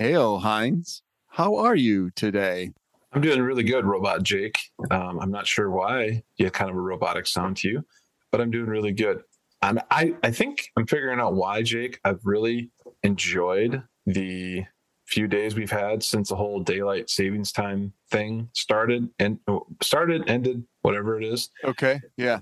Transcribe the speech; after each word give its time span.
Heyo, 0.00 0.42
Heinz. 0.42 1.02
How 1.28 1.56
are 1.56 1.74
you 1.74 2.10
today? 2.10 2.72
I'm 3.14 3.22
doing 3.22 3.40
really 3.40 3.62
good, 3.62 3.86
Robot 3.86 4.22
Jake. 4.22 4.58
Um, 4.90 5.18
I'm 5.20 5.30
not 5.30 5.46
sure 5.46 5.70
why 5.70 6.22
you 6.36 6.44
have 6.44 6.52
kind 6.52 6.70
of 6.70 6.76
a 6.76 6.80
robotic 6.80 7.26
sound 7.26 7.56
to 7.58 7.68
you, 7.68 7.84
but 8.30 8.42
I'm 8.42 8.50
doing 8.50 8.66
really 8.66 8.92
good. 8.92 9.22
And 9.62 9.80
I, 9.90 10.14
I 10.22 10.32
think 10.32 10.68
I'm 10.76 10.86
figuring 10.86 11.18
out 11.18 11.32
why, 11.34 11.62
Jake. 11.62 11.98
I've 12.04 12.20
really 12.24 12.70
enjoyed 13.04 13.82
the 14.04 14.64
few 15.06 15.28
days 15.28 15.54
we've 15.54 15.70
had 15.70 16.02
since 16.02 16.28
the 16.28 16.36
whole 16.36 16.60
daylight 16.60 17.08
savings 17.08 17.50
time 17.50 17.94
thing 18.10 18.50
started 18.52 19.08
and 19.18 19.38
started, 19.82 20.28
ended, 20.28 20.62
whatever 20.82 21.18
it 21.18 21.24
is. 21.24 21.48
Okay. 21.64 22.02
Yeah. 22.18 22.40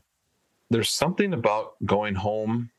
There's 0.70 0.90
something 0.90 1.32
about 1.32 1.74
going 1.84 2.16
home 2.16 2.70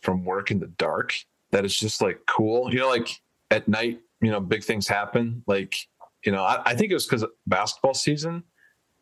from 0.00 0.24
work 0.24 0.52
in 0.52 0.60
the 0.60 0.68
dark 0.68 1.12
that 1.50 1.64
is 1.64 1.76
just 1.76 2.00
like 2.00 2.20
cool. 2.26 2.72
You 2.72 2.80
know, 2.80 2.88
like 2.88 3.08
at 3.50 3.66
night, 3.66 4.00
you 4.22 4.30
know, 4.30 4.40
big 4.40 4.64
things 4.64 4.88
happen. 4.88 5.42
Like, 5.46 5.74
you 6.24 6.32
know, 6.32 6.42
I, 6.44 6.62
I 6.64 6.74
think 6.74 6.90
it 6.90 6.94
was 6.94 7.04
because 7.04 7.24
basketball 7.46 7.94
season 7.94 8.44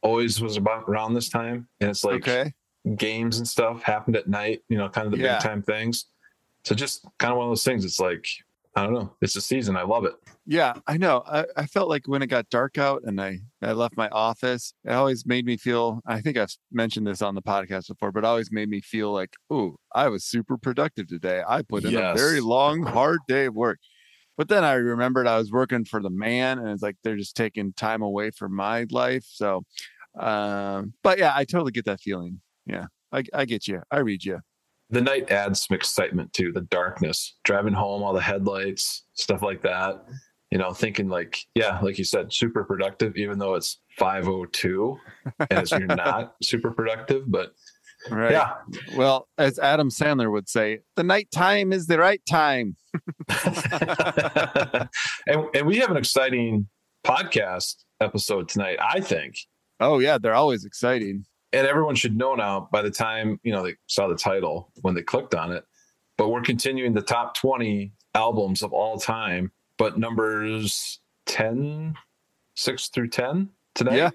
always 0.02 0.40
was 0.40 0.56
about 0.56 0.84
around 0.88 1.14
this 1.14 1.28
time. 1.28 1.68
And 1.80 1.90
it's 1.90 2.02
like 2.02 2.26
okay. 2.26 2.52
games 2.96 3.38
and 3.38 3.46
stuff 3.46 3.82
happened 3.82 4.16
at 4.16 4.28
night, 4.28 4.62
you 4.68 4.78
know, 4.78 4.88
kind 4.88 5.06
of 5.06 5.12
the 5.12 5.18
Yeah. 5.18 5.36
big 5.36 5.42
time 5.42 5.62
things. 5.62 6.06
So 6.64 6.74
just 6.74 7.06
kind 7.18 7.30
of 7.32 7.38
one 7.38 7.46
of 7.46 7.50
those 7.50 7.64
things. 7.64 7.84
It's 7.84 8.00
like, 8.00 8.26
I 8.76 8.84
don't 8.84 8.94
know. 8.94 9.12
It's 9.20 9.34
the 9.34 9.40
season. 9.40 9.76
I 9.76 9.82
love 9.82 10.04
it. 10.04 10.14
Yeah, 10.46 10.74
I 10.86 10.96
know. 10.96 11.22
I, 11.26 11.44
I 11.56 11.66
felt 11.66 11.88
like 11.88 12.06
when 12.06 12.22
it 12.22 12.28
got 12.28 12.48
dark 12.50 12.78
out 12.78 13.02
and 13.04 13.20
I, 13.20 13.40
I 13.60 13.72
left 13.72 13.96
my 13.96 14.08
office, 14.08 14.72
it 14.84 14.92
always 14.92 15.26
made 15.26 15.44
me 15.44 15.56
feel 15.56 16.00
I 16.06 16.20
think 16.20 16.36
I've 16.36 16.54
mentioned 16.72 17.06
this 17.06 17.20
on 17.20 17.34
the 17.34 17.42
podcast 17.42 17.88
before, 17.88 18.12
but 18.12 18.20
it 18.20 18.26
always 18.26 18.52
made 18.52 18.68
me 18.68 18.80
feel 18.80 19.12
like, 19.12 19.34
oh, 19.50 19.76
I 19.94 20.08
was 20.08 20.24
super 20.24 20.56
productive 20.56 21.08
today. 21.08 21.42
I 21.46 21.62
put 21.62 21.84
in 21.84 21.96
a 21.96 22.14
very 22.14 22.40
long, 22.40 22.82
hard 22.84 23.18
day 23.28 23.46
of 23.46 23.54
work. 23.54 23.80
But 24.40 24.48
then 24.48 24.64
I 24.64 24.72
remembered 24.72 25.26
I 25.26 25.36
was 25.36 25.52
working 25.52 25.84
for 25.84 26.00
the 26.00 26.08
man 26.08 26.60
and 26.60 26.70
it's 26.70 26.82
like 26.82 26.96
they're 27.04 27.14
just 27.14 27.36
taking 27.36 27.74
time 27.74 28.00
away 28.00 28.30
from 28.30 28.56
my 28.56 28.86
life. 28.90 29.26
So 29.26 29.64
um, 30.18 30.94
but 31.02 31.18
yeah, 31.18 31.34
I 31.36 31.44
totally 31.44 31.72
get 31.72 31.84
that 31.84 32.00
feeling. 32.00 32.40
Yeah. 32.64 32.86
I, 33.12 33.22
I 33.34 33.44
get 33.44 33.68
you. 33.68 33.82
I 33.90 33.98
read 33.98 34.24
you. 34.24 34.40
The 34.88 35.02
night 35.02 35.30
adds 35.30 35.66
some 35.66 35.74
excitement 35.74 36.32
to 36.32 36.52
the 36.52 36.62
darkness, 36.62 37.36
driving 37.44 37.74
home, 37.74 38.02
all 38.02 38.14
the 38.14 38.22
headlights, 38.22 39.04
stuff 39.12 39.42
like 39.42 39.60
that. 39.60 40.06
You 40.50 40.56
know, 40.56 40.72
thinking 40.72 41.10
like, 41.10 41.38
yeah, 41.54 41.78
like 41.82 41.98
you 41.98 42.04
said, 42.04 42.32
super 42.32 42.64
productive, 42.64 43.18
even 43.18 43.38
though 43.38 43.56
it's 43.56 43.82
502 43.98 44.96
and 45.50 45.58
it's, 45.58 45.70
you're 45.70 45.80
not 45.86 46.36
super 46.42 46.70
productive. 46.70 47.30
But 47.30 47.52
Right. 48.08 48.32
yeah, 48.32 48.54
Well, 48.96 49.28
as 49.36 49.58
Adam 49.58 49.90
Sandler 49.90 50.30
would 50.30 50.48
say, 50.48 50.80
the 50.96 51.02
night 51.02 51.30
time 51.30 51.72
is 51.72 51.86
the 51.86 51.98
right 51.98 52.22
time. 52.28 52.76
and, 55.26 55.44
and 55.54 55.66
we 55.66 55.78
have 55.78 55.90
an 55.90 55.96
exciting 55.96 56.68
podcast 57.04 57.84
episode 58.00 58.48
tonight, 58.48 58.78
I 58.80 59.00
think. 59.00 59.36
Oh 59.80 59.98
yeah, 59.98 60.18
they're 60.18 60.34
always 60.34 60.64
exciting. 60.64 61.24
And 61.52 61.66
everyone 61.66 61.94
should 61.94 62.16
know 62.16 62.34
now 62.34 62.68
by 62.72 62.82
the 62.82 62.90
time, 62.90 63.40
you 63.42 63.52
know, 63.52 63.64
they 63.64 63.74
saw 63.86 64.08
the 64.08 64.14
title 64.14 64.72
when 64.82 64.94
they 64.94 65.02
clicked 65.02 65.34
on 65.34 65.52
it. 65.52 65.64
But 66.16 66.28
we're 66.28 66.42
continuing 66.42 66.92
the 66.92 67.02
top 67.02 67.34
20 67.34 67.92
albums 68.14 68.62
of 68.62 68.72
all 68.72 68.98
time, 68.98 69.50
but 69.78 69.98
numbers 69.98 71.00
10, 71.26 71.94
6 72.54 72.88
through 72.88 73.08
10 73.08 73.48
tonight. 73.74 73.96
Yeah. 73.96 74.10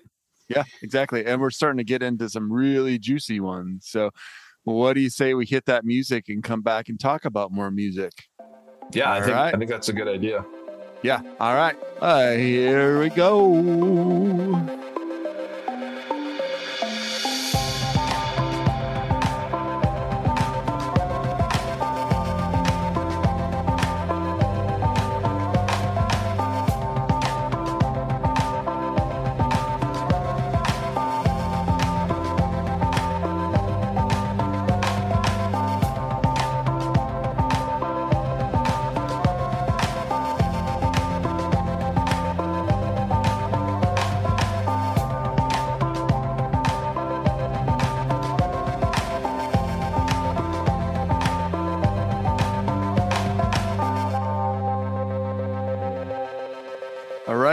Yeah, 0.47 0.63
exactly. 0.81 1.25
And 1.25 1.41
we're 1.41 1.49
starting 1.49 1.77
to 1.77 1.83
get 1.83 2.03
into 2.03 2.29
some 2.29 2.51
really 2.51 2.99
juicy 2.99 3.39
ones. 3.39 3.87
So 3.89 4.11
what 4.63 4.93
do 4.93 5.01
you 5.01 5.09
say 5.09 5.33
we 5.33 5.45
hit 5.45 5.65
that 5.65 5.85
music 5.85 6.29
and 6.29 6.43
come 6.43 6.61
back 6.61 6.89
and 6.89 6.99
talk 6.99 7.25
about 7.25 7.51
more 7.51 7.71
music? 7.71 8.11
Yeah, 8.93 9.11
I 9.11 9.21
think 9.21 9.35
right. 9.35 9.53
I 9.53 9.57
think 9.57 9.69
that's 9.69 9.89
a 9.89 9.93
good 9.93 10.07
idea. 10.07 10.45
Yeah. 11.01 11.21
All 11.39 11.55
right. 11.55 11.75
Uh, 11.99 12.31
here 12.31 12.99
we 12.99 13.09
go. 13.09 14.84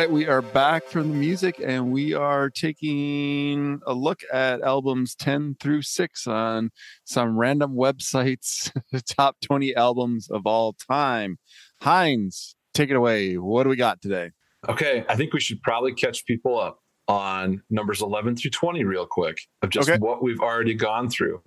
Right, 0.02 0.10
we 0.10 0.26
are 0.26 0.42
back 0.42 0.88
from 0.88 1.06
the 1.06 1.14
music 1.14 1.60
and 1.64 1.92
we 1.92 2.12
are 2.12 2.50
taking 2.50 3.78
a 3.86 3.94
look 3.94 4.22
at 4.32 4.60
albums 4.62 5.14
10 5.14 5.54
through 5.60 5.82
6 5.82 6.26
on 6.26 6.70
some 7.04 7.38
random 7.38 7.76
websites, 7.76 8.72
top 9.16 9.36
20 9.42 9.76
albums 9.76 10.28
of 10.28 10.44
all 10.44 10.72
time. 10.90 11.38
Heinz, 11.82 12.56
take 12.74 12.90
it 12.90 12.96
away. 12.96 13.38
What 13.38 13.62
do 13.62 13.68
we 13.68 13.76
got 13.76 14.02
today? 14.02 14.32
Okay, 14.68 15.04
I 15.08 15.14
think 15.14 15.32
we 15.32 15.38
should 15.38 15.62
probably 15.62 15.94
catch 15.94 16.26
people 16.26 16.58
up 16.58 16.80
on 17.06 17.62
numbers 17.70 18.02
11 18.02 18.34
through 18.34 18.50
20 18.50 18.82
real 18.82 19.06
quick 19.06 19.38
of 19.62 19.70
just 19.70 19.88
Okay. 19.88 19.98
what 20.00 20.20
we've 20.20 20.40
already 20.40 20.74
gone 20.74 21.10
through. 21.10 21.40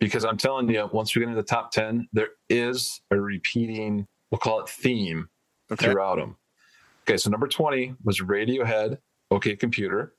Because 0.00 0.24
I'm 0.24 0.38
telling 0.38 0.68
you, 0.68 0.90
once 0.92 1.14
we 1.14 1.20
get 1.20 1.28
into 1.28 1.40
the 1.40 1.46
top 1.46 1.70
10, 1.70 2.08
there 2.12 2.30
is 2.48 3.00
a 3.12 3.20
repeating, 3.20 4.08
we'll 4.32 4.40
call 4.40 4.58
it 4.58 4.68
theme 4.68 5.28
Okay. 5.70 5.84
throughout 5.86 6.16
them. 6.16 6.34
Okay, 7.02 7.16
so 7.16 7.30
number 7.30 7.48
20 7.48 7.94
was 8.04 8.20
Radiohead, 8.20 8.98
OK 9.30 9.56
Computer. 9.56 10.14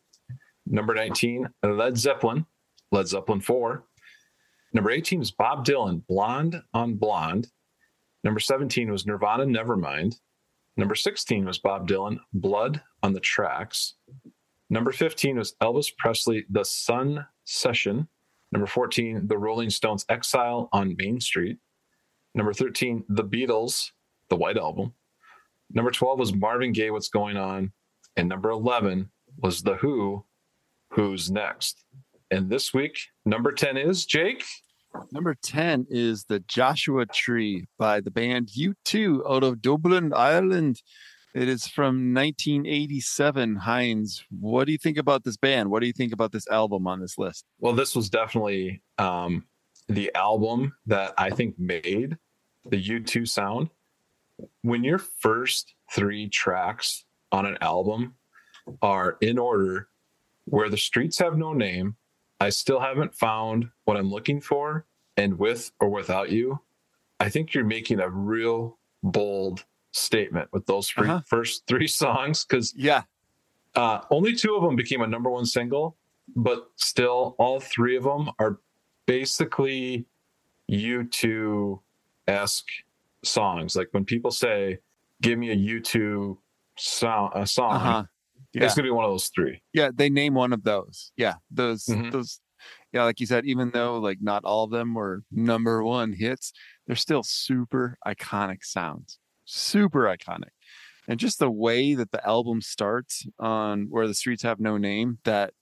Number 0.66 0.94
19, 0.94 1.50
Led 1.64 1.98
Zeppelin, 1.98 2.46
Led 2.92 3.08
Zeppelin 3.08 3.42
4. 3.42 3.84
Number 4.74 4.92
18 4.92 5.20
was 5.20 5.32
Bob 5.32 5.66
Dylan, 5.66 6.06
Blonde 6.08 6.62
on 6.74 6.96
Blonde. 6.96 7.48
Number 8.24 8.40
17 8.40 8.92
was 8.92 9.06
Nirvana, 9.06 9.46
Nevermind. 9.46 10.16
Number 10.76 10.96
16 10.96 11.46
was 11.46 11.60
Bob 11.60 11.88
Dylan, 11.88 12.18
Blood 12.34 12.82
on 13.04 13.14
the 13.14 13.20
Tracks. 13.20 13.96
Number 14.70 14.92
15 14.92 15.38
was 15.38 15.56
Elvis 15.62 15.96
Presley, 15.96 16.46
The 16.50 16.66
Sun 16.66 17.28
Session. 17.44 18.08
Number 18.52 18.68
14, 18.68 19.28
The 19.28 19.38
Rolling 19.38 19.70
Stones, 19.70 20.06
Exile 20.10 20.70
on 20.74 20.96
Main 20.98 21.20
Street. 21.20 21.58
Number 22.34 22.54
13, 22.54 23.04
The 23.10 23.24
Beatles, 23.24 23.92
The 24.30 24.36
White 24.36 24.58
Album. 24.58 24.94
Number 25.74 25.92
12 25.92 26.20
was 26.20 26.34
Marvin 26.34 26.72
Gaye, 26.72 26.92
What's 26.92 27.10
Going 27.10 27.36
On. 27.36 27.72
And 28.16 28.30
number 28.30 28.52
11 28.52 29.10
was 29.40 29.64
The 29.64 29.76
Who, 29.76 30.26
Who's 30.92 31.32
Next. 31.32 31.84
And 32.30 32.50
this 32.50 32.74
week, 32.74 32.98
number 33.26 33.52
10 33.52 33.78
is 33.78 34.06
Jake. 34.06 34.44
Number 35.12 35.36
10 35.44 35.88
is 35.90 36.26
The 36.26 36.40
Joshua 36.42 37.08
Tree 37.08 37.66
by 37.80 38.00
the 38.00 38.12
band 38.12 38.50
U2 38.56 39.30
out 39.30 39.44
of 39.44 39.62
Dublin, 39.62 40.14
Ireland. 40.14 40.82
It 41.34 41.50
is 41.50 41.68
from 41.68 42.14
1987. 42.14 43.56
Heinz, 43.56 44.24
what 44.30 44.66
do 44.66 44.72
you 44.72 44.78
think 44.78 45.00
about 45.00 45.24
this 45.24 45.38
band? 45.38 45.72
What 45.72 45.82
do 45.82 45.88
you 45.88 45.94
think 45.94 46.14
about 46.14 46.32
this 46.32 46.48
album 46.50 46.86
on 46.86 47.02
this 47.02 47.18
list? 47.18 47.46
Well, 47.60 47.74
this 47.74 47.96
was 47.96 48.12
definitely 48.12 48.84
um, 49.00 49.46
the 49.90 50.12
album 50.14 50.76
that 50.86 51.16
I 51.18 51.32
think 51.32 51.58
made 51.58 52.18
the 52.70 52.82
U2 52.82 53.28
sound. 53.28 53.70
When 54.62 54.84
your 54.84 54.98
first 54.98 55.74
three 55.92 56.28
tracks 56.30 57.06
on 57.32 57.46
an 57.46 57.58
album 57.62 58.16
are 58.82 59.18
in 59.22 59.38
order, 59.38 59.90
where 60.46 60.70
the 60.70 60.78
streets 60.78 61.18
have 61.20 61.38
no 61.38 61.54
name, 61.54 61.96
I 62.40 62.50
still 62.50 62.80
haven't 62.80 63.16
found 63.16 63.70
what 63.86 63.98
I'm 63.98 64.10
looking 64.10 64.42
for, 64.42 64.86
and 65.18 65.38
with 65.40 65.72
or 65.80 65.90
without 65.90 66.32
you, 66.32 66.60
I 67.20 67.30
think 67.30 67.54
you're 67.54 67.64
making 67.64 68.00
a 68.00 68.10
real 68.10 68.78
bold 69.04 69.64
statement 69.92 70.50
with 70.52 70.66
those 70.66 70.90
three, 70.90 71.08
Uh-huh. 71.10 71.22
first 71.26 71.66
three 71.68 71.88
songs 72.02 72.44
because 72.46 72.74
Yeah. 72.76 73.04
uh, 73.76 74.02
only 74.10 74.34
two 74.36 74.56
of 74.56 74.64
them 74.64 74.76
became 74.76 75.02
a 75.02 75.08
number 75.08 75.30
one 75.30 75.46
single, 75.46 75.96
but 76.36 76.70
still, 76.76 77.36
all 77.38 77.60
three 77.60 77.96
of 77.96 78.04
them 78.04 78.30
are 78.40 78.60
basically 79.06 80.06
U2 80.70 81.80
esque 82.28 82.70
songs. 83.24 83.76
Like 83.76 83.90
when 83.92 84.06
people 84.06 84.32
say, 84.32 84.80
"Give 85.22 85.38
me 85.40 85.52
a 85.52 85.56
U2 85.56 86.38
song," 86.78 87.32
a 87.36 87.46
song, 87.48 87.72
Uh-huh. 87.74 88.04
Yeah. 88.54 88.66
it's 88.66 88.76
gonna 88.76 88.88
be 88.88 88.92
one 88.92 89.06
of 89.06 89.12
those 89.12 89.30
three. 89.36 89.62
Yeah, 89.74 89.90
they 89.94 90.10
name 90.10 90.34
one 90.36 90.54
of 90.54 90.64
those. 90.64 91.12
Yeah, 91.18 91.36
those 91.52 91.86
Mhm. 91.86 92.12
those 92.12 92.40
yeah, 92.94 93.04
like 93.04 93.20
you 93.20 93.26
said, 93.26 93.46
even 93.46 93.72
though 93.72 93.98
like 94.00 94.20
not 94.22 94.46
all 94.46 94.64
of 94.64 94.72
them 94.72 94.94
were 94.94 95.24
number 95.32 95.84
one 95.84 96.14
hits, 96.14 96.54
they're 96.88 96.96
still 96.96 97.24
super 97.24 97.98
iconic 98.08 98.64
sounds. 98.64 99.20
Super 99.46 100.02
iconic. 100.06 100.52
and 101.08 101.20
just 101.20 101.38
the 101.40 101.52
way 101.52 101.96
that 101.96 102.12
the 102.12 102.26
album 102.26 102.62
starts 102.62 103.26
on 103.40 103.88
where 103.90 104.08
the 104.08 104.14
streets 104.14 104.42
have 104.44 104.60
no 104.62 104.78
name 104.78 105.20
that 105.26 105.54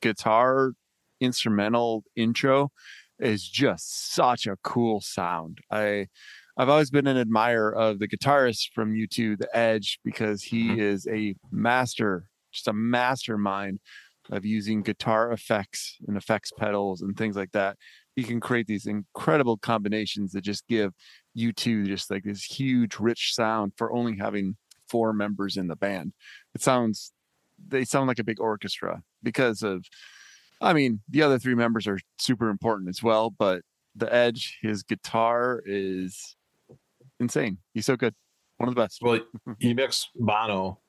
guitar 0.00 0.72
instrumental 1.20 2.04
intro 2.16 2.70
is 3.18 3.46
just 3.48 4.14
such 4.14 4.46
a 4.46 4.56
cool 4.62 5.00
sound 5.02 5.58
i 5.70 6.06
i've 6.56 6.68
always 6.68 6.90
been 6.90 7.06
an 7.06 7.16
admirer 7.16 7.74
of 7.74 7.98
the 7.98 8.08
guitarist 8.08 8.72
from 8.74 8.94
u2 8.94 9.38
the 9.38 9.48
edge 9.56 9.98
because 10.04 10.42
he 10.42 10.68
mm-hmm. 10.68 10.80
is 10.80 11.06
a 11.08 11.34
master 11.50 12.24
just 12.52 12.68
a 12.68 12.72
mastermind 12.72 13.80
of 14.30 14.44
using 14.44 14.82
guitar 14.82 15.30
effects 15.30 15.96
and 16.08 16.16
effects 16.16 16.50
pedals 16.58 17.02
and 17.02 17.16
things 17.16 17.36
like 17.36 17.52
that 17.52 17.76
he 18.16 18.24
can 18.24 18.40
create 18.40 18.66
these 18.66 18.86
incredible 18.86 19.58
combinations 19.58 20.32
that 20.32 20.40
just 20.40 20.66
give 20.66 20.92
U2 21.36 21.86
just 21.86 22.10
like 22.10 22.24
this 22.24 22.42
huge 22.42 22.98
rich 22.98 23.34
sound 23.34 23.72
for 23.76 23.92
only 23.92 24.16
having 24.16 24.56
four 24.88 25.12
members 25.12 25.58
in 25.58 25.68
the 25.68 25.76
band. 25.76 26.14
It 26.54 26.62
sounds 26.62 27.12
they 27.68 27.84
sound 27.84 28.08
like 28.08 28.18
a 28.18 28.24
big 28.24 28.40
orchestra 28.40 29.02
because 29.22 29.62
of 29.62 29.84
I 30.62 30.72
mean, 30.72 31.00
the 31.10 31.22
other 31.22 31.38
three 31.38 31.54
members 31.54 31.86
are 31.86 31.98
super 32.18 32.48
important 32.48 32.88
as 32.88 33.02
well, 33.02 33.28
but 33.28 33.60
the 33.94 34.12
Edge, 34.12 34.58
his 34.62 34.82
guitar 34.82 35.62
is 35.66 36.35
insane. 37.20 37.58
He's 37.74 37.86
so 37.86 37.96
good. 37.96 38.14
One 38.58 38.68
of 38.68 38.74
the 38.74 38.80
best. 38.80 39.00
Well, 39.02 39.20
you 39.58 39.74
mix 39.74 40.08
Bono 40.14 40.80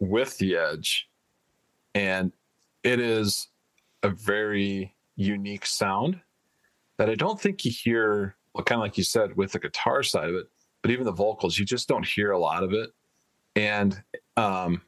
with 0.00 0.38
the 0.38 0.56
Edge, 0.56 1.08
and 1.94 2.32
it 2.82 3.00
is 3.00 3.48
a 4.02 4.10
very 4.10 4.94
unique 5.16 5.66
sound 5.66 6.20
that 6.98 7.10
I 7.10 7.14
don't 7.14 7.40
think 7.40 7.64
you 7.64 7.70
hear, 7.70 8.36
well, 8.54 8.64
kind 8.64 8.80
of 8.80 8.84
like 8.84 8.98
you 8.98 9.04
said, 9.04 9.36
with 9.36 9.52
the 9.52 9.58
guitar 9.58 10.02
side 10.02 10.28
of 10.28 10.34
it, 10.34 10.46
but 10.82 10.90
even 10.90 11.04
the 11.04 11.12
vocals, 11.12 11.58
you 11.58 11.64
just 11.64 11.88
don't 11.88 12.06
hear 12.06 12.30
a 12.30 12.38
lot 12.38 12.62
of 12.62 12.72
it. 12.72 12.90
And 13.56 14.00
um, 14.36 14.82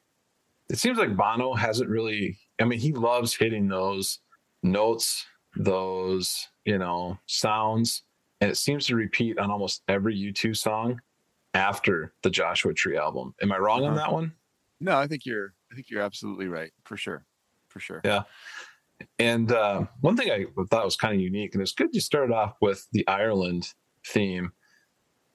it 0.68 0.78
seems 0.78 0.98
like 0.98 1.16
Bono 1.16 1.54
hasn't 1.54 1.90
really, 1.90 2.38
I 2.60 2.64
mean, 2.64 2.78
he 2.78 2.92
loves 2.92 3.34
hitting 3.34 3.68
those 3.68 4.20
notes, 4.62 5.26
those, 5.56 6.48
you 6.64 6.78
know, 6.78 7.18
sounds. 7.26 8.02
And 8.40 8.50
it 8.50 8.56
seems 8.56 8.86
to 8.86 8.96
repeat 8.96 9.38
on 9.38 9.50
almost 9.50 9.82
every 9.88 10.16
U2 10.16 10.56
song 10.56 11.00
after 11.54 12.14
the 12.22 12.30
Joshua 12.30 12.72
Tree 12.72 12.96
album. 12.96 13.34
Am 13.42 13.52
I 13.52 13.58
wrong 13.58 13.80
uh-huh. 13.80 13.90
on 13.90 13.96
that 13.96 14.12
one? 14.12 14.32
No, 14.80 14.96
I 14.96 15.06
think 15.06 15.26
you're 15.26 15.54
I 15.70 15.74
think 15.74 15.90
you're 15.90 16.02
absolutely 16.02 16.48
right 16.48 16.72
for 16.84 16.96
sure. 16.96 17.24
For 17.68 17.80
sure. 17.80 18.00
Yeah. 18.04 18.22
And 19.18 19.52
uh, 19.52 19.84
one 20.00 20.16
thing 20.16 20.30
I 20.30 20.46
thought 20.70 20.84
was 20.84 20.96
kind 20.96 21.14
of 21.14 21.20
unique, 21.20 21.54
and 21.54 21.62
it's 21.62 21.72
good 21.72 21.90
you 21.92 22.00
started 22.00 22.34
off 22.34 22.56
with 22.60 22.86
the 22.92 23.06
Ireland 23.06 23.72
theme. 24.06 24.52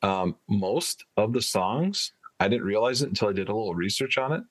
Um, 0.02 0.36
most 0.48 1.06
of 1.18 1.34
the 1.34 1.42
songs, 1.42 2.14
I 2.40 2.48
didn't 2.48 2.66
realize 2.66 3.02
it 3.02 3.10
until 3.10 3.30
I 3.30 3.34
did 3.34 3.50
a 3.50 3.56
little 3.56 3.74
research 3.74 4.18
on 4.18 4.34
it, 4.34 4.44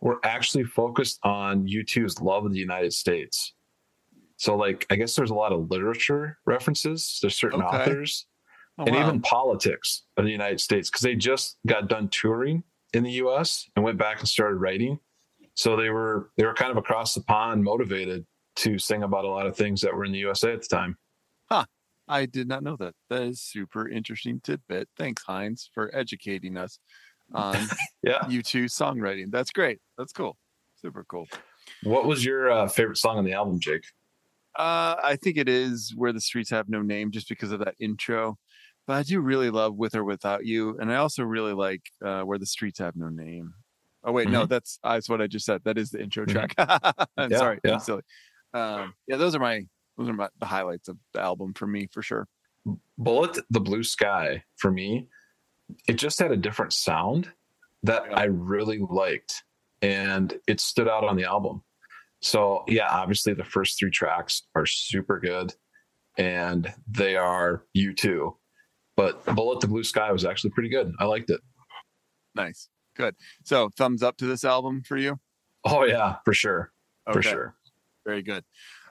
were 0.00 0.18
actually 0.24 0.64
focused 0.64 1.18
on 1.22 1.66
U2's 1.66 2.20
love 2.20 2.44
of 2.44 2.52
the 2.52 2.58
United 2.58 2.92
States. 2.92 3.54
So, 4.42 4.56
like, 4.56 4.84
I 4.90 4.96
guess 4.96 5.14
there's 5.14 5.30
a 5.30 5.36
lot 5.36 5.52
of 5.52 5.70
literature 5.70 6.36
references. 6.46 7.20
There's 7.22 7.36
certain 7.36 7.62
okay. 7.62 7.76
authors, 7.76 8.26
oh, 8.76 8.86
and 8.86 8.96
wow. 8.96 9.02
even 9.06 9.22
politics 9.22 10.02
of 10.16 10.24
the 10.24 10.32
United 10.32 10.60
States, 10.60 10.90
because 10.90 11.02
they 11.02 11.14
just 11.14 11.58
got 11.64 11.86
done 11.88 12.08
touring 12.08 12.64
in 12.92 13.04
the 13.04 13.12
U.S. 13.12 13.70
and 13.76 13.84
went 13.84 13.98
back 13.98 14.18
and 14.18 14.28
started 14.28 14.56
writing. 14.56 14.98
So 15.54 15.76
they 15.76 15.90
were 15.90 16.32
they 16.36 16.44
were 16.44 16.54
kind 16.54 16.72
of 16.72 16.76
across 16.76 17.14
the 17.14 17.20
pond, 17.20 17.62
motivated 17.62 18.26
to 18.56 18.80
sing 18.80 19.04
about 19.04 19.24
a 19.24 19.28
lot 19.28 19.46
of 19.46 19.56
things 19.56 19.80
that 19.82 19.94
were 19.94 20.04
in 20.04 20.10
the 20.10 20.18
USA 20.18 20.52
at 20.52 20.62
the 20.62 20.76
time. 20.76 20.98
Huh. 21.48 21.66
I 22.08 22.26
did 22.26 22.48
not 22.48 22.64
know 22.64 22.74
that. 22.80 22.94
That 23.10 23.22
is 23.22 23.40
super 23.40 23.88
interesting 23.88 24.40
tidbit. 24.42 24.88
Thanks, 24.98 25.22
Heinz, 25.22 25.70
for 25.72 25.88
educating 25.94 26.56
us 26.56 26.80
on 27.32 27.54
yeah. 28.02 28.22
U2 28.22 28.64
songwriting. 28.64 29.30
That's 29.30 29.52
great. 29.52 29.78
That's 29.96 30.12
cool. 30.12 30.36
Super 30.80 31.04
cool. 31.04 31.28
What 31.84 32.06
was 32.06 32.24
your 32.24 32.50
uh, 32.50 32.66
favorite 32.66 32.98
song 32.98 33.18
on 33.18 33.24
the 33.24 33.34
album, 33.34 33.60
Jake? 33.60 33.84
Uh, 34.56 34.96
I 35.02 35.16
think 35.16 35.36
it 35.36 35.48
is 35.48 35.92
Where 35.96 36.12
the 36.12 36.20
Streets 36.20 36.50
Have 36.50 36.68
No 36.68 36.82
Name 36.82 37.10
just 37.10 37.28
because 37.28 37.52
of 37.52 37.60
that 37.60 37.74
intro. 37.80 38.38
But 38.86 38.94
I 38.94 39.02
do 39.02 39.20
really 39.20 39.50
love 39.50 39.76
With 39.76 39.94
or 39.94 40.04
Without 40.04 40.44
You. 40.44 40.76
And 40.78 40.92
I 40.92 40.96
also 40.96 41.22
really 41.22 41.52
like 41.52 41.82
uh, 42.04 42.22
Where 42.22 42.38
the 42.38 42.46
Streets 42.46 42.80
Have 42.80 42.96
No 42.96 43.08
Name. 43.08 43.54
Oh, 44.04 44.12
wait, 44.12 44.24
mm-hmm. 44.24 44.32
no, 44.32 44.46
that's, 44.46 44.80
that's 44.82 45.08
what 45.08 45.22
I 45.22 45.28
just 45.28 45.46
said. 45.46 45.62
That 45.64 45.78
is 45.78 45.90
the 45.90 46.02
intro 46.02 46.26
mm-hmm. 46.26 46.46
track. 46.46 47.06
I'm 47.16 47.30
yeah, 47.30 47.38
sorry. 47.38 47.60
Yeah. 47.64 47.74
I'm 47.74 47.80
silly 47.80 48.02
um, 48.54 48.94
yeah, 49.06 49.16
those 49.16 49.34
are 49.34 49.40
my 49.40 49.64
those 49.96 50.08
are 50.08 50.12
my 50.12 50.28
the 50.38 50.46
highlights 50.46 50.88
of 50.88 50.96
the 51.12 51.20
album 51.20 51.54
for 51.54 51.66
me 51.66 51.88
for 51.92 52.02
sure. 52.02 52.26
Bullet 52.98 53.38
the 53.50 53.60
Blue 53.60 53.82
Sky 53.82 54.42
for 54.56 54.70
me, 54.70 55.08
it 55.88 55.94
just 55.94 56.18
had 56.18 56.32
a 56.32 56.36
different 56.36 56.72
sound 56.72 57.30
that 57.82 58.04
yeah. 58.08 58.16
I 58.16 58.24
really 58.24 58.78
liked, 58.78 59.42
and 59.80 60.34
it 60.46 60.60
stood 60.60 60.88
out 60.88 61.04
on 61.04 61.16
the 61.16 61.24
album. 61.24 61.62
So 62.22 62.64
yeah, 62.68 62.88
obviously 62.88 63.34
the 63.34 63.44
first 63.44 63.78
three 63.78 63.90
tracks 63.90 64.42
are 64.54 64.66
super 64.66 65.20
good, 65.20 65.52
and 66.16 66.72
they 66.88 67.16
are 67.16 67.64
U2. 67.76 68.34
But 68.96 69.24
Bullet 69.34 69.60
the 69.60 69.68
Blue 69.68 69.84
Sky 69.84 70.10
was 70.12 70.24
actually 70.24 70.50
pretty 70.50 70.68
good. 70.68 70.92
I 70.98 71.04
liked 71.04 71.30
it. 71.30 71.40
Nice, 72.34 72.68
good. 72.96 73.16
So 73.44 73.70
thumbs 73.76 74.02
up 74.02 74.16
to 74.18 74.26
this 74.26 74.44
album 74.44 74.82
for 74.86 74.96
you. 74.96 75.18
Oh 75.64 75.84
yeah, 75.84 76.16
for 76.24 76.32
sure, 76.32 76.72
okay. 77.08 77.16
for 77.16 77.22
sure. 77.22 77.56
Very 78.06 78.22
good. 78.22 78.44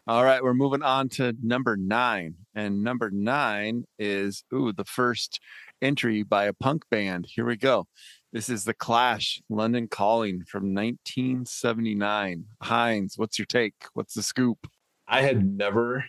All 0.08 0.24
right, 0.24 0.44
we're 0.44 0.54
moving 0.54 0.82
on 0.82 1.10
to 1.10 1.34
number 1.44 1.78
nine. 1.78 2.36
And 2.56 2.84
number 2.84 3.12
nine 3.12 3.86
is, 4.00 4.44
ooh, 4.54 4.74
the 4.74 4.84
first 4.84 5.40
entry 5.82 6.24
by 6.24 6.46
a 6.46 6.54
punk 6.54 6.84
band. 6.90 7.28
Here 7.30 7.46
we 7.46 7.56
go. 7.56 7.88
This 8.34 8.50
is 8.50 8.64
The 8.64 8.74
Clash, 8.74 9.42
London 9.50 9.88
Calling 9.88 10.44
from 10.44 10.74
1979. 10.74 12.46
Heinz, 12.62 13.18
what's 13.18 13.38
your 13.38 13.46
take? 13.46 13.74
What's 13.94 14.14
the 14.14 14.24
scoop? 14.24 14.68
I 15.08 15.22
had 15.22 15.46
never 15.46 16.06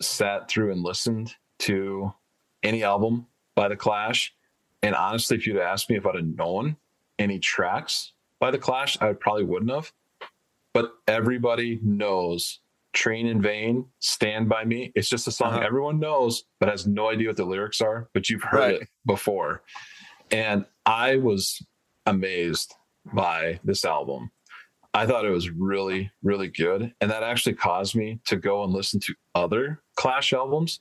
sat 0.00 0.48
through 0.48 0.72
and 0.72 0.82
listened 0.82 1.34
to 1.60 2.12
any 2.62 2.82
album 2.82 3.26
by 3.54 3.68
The 3.68 3.76
Clash. 3.76 4.34
And 4.82 4.94
honestly, 4.94 5.36
if 5.36 5.46
you'd 5.46 5.58
asked 5.58 5.88
me 5.88 5.96
if 5.96 6.06
I'd 6.06 6.16
have 6.16 6.24
known 6.24 6.76
any 7.18 7.38
tracks 7.38 8.12
by 8.40 8.50
The 8.50 8.58
Clash, 8.58 9.00
I 9.00 9.12
probably 9.12 9.44
wouldn't 9.44 9.70
have 9.70 9.92
but 10.74 10.92
everybody 11.06 11.78
knows 11.82 12.58
Train 12.92 13.26
in 13.26 13.40
Vain, 13.40 13.86
Stand 14.00 14.48
By 14.48 14.64
Me. 14.64 14.92
It's 14.94 15.08
just 15.08 15.26
a 15.26 15.30
song 15.32 15.54
uh-huh. 15.54 15.64
everyone 15.64 15.98
knows, 15.98 16.44
but 16.60 16.68
has 16.68 16.86
no 16.86 17.08
idea 17.08 17.28
what 17.28 17.36
the 17.36 17.44
lyrics 17.44 17.80
are, 17.80 18.10
but 18.12 18.28
you've 18.28 18.42
heard 18.42 18.58
right. 18.58 18.74
it 18.82 18.88
before. 19.06 19.62
And 20.30 20.66
I 20.86 21.16
was 21.16 21.64
amazed 22.06 22.74
by 23.12 23.60
this 23.64 23.84
album. 23.84 24.30
I 24.92 25.06
thought 25.06 25.24
it 25.24 25.30
was 25.30 25.50
really, 25.50 26.10
really 26.22 26.48
good. 26.48 26.94
And 27.00 27.10
that 27.10 27.22
actually 27.22 27.54
caused 27.54 27.96
me 27.96 28.20
to 28.26 28.36
go 28.36 28.62
and 28.62 28.72
listen 28.72 29.00
to 29.00 29.14
other 29.34 29.82
Clash 29.96 30.32
albums 30.32 30.80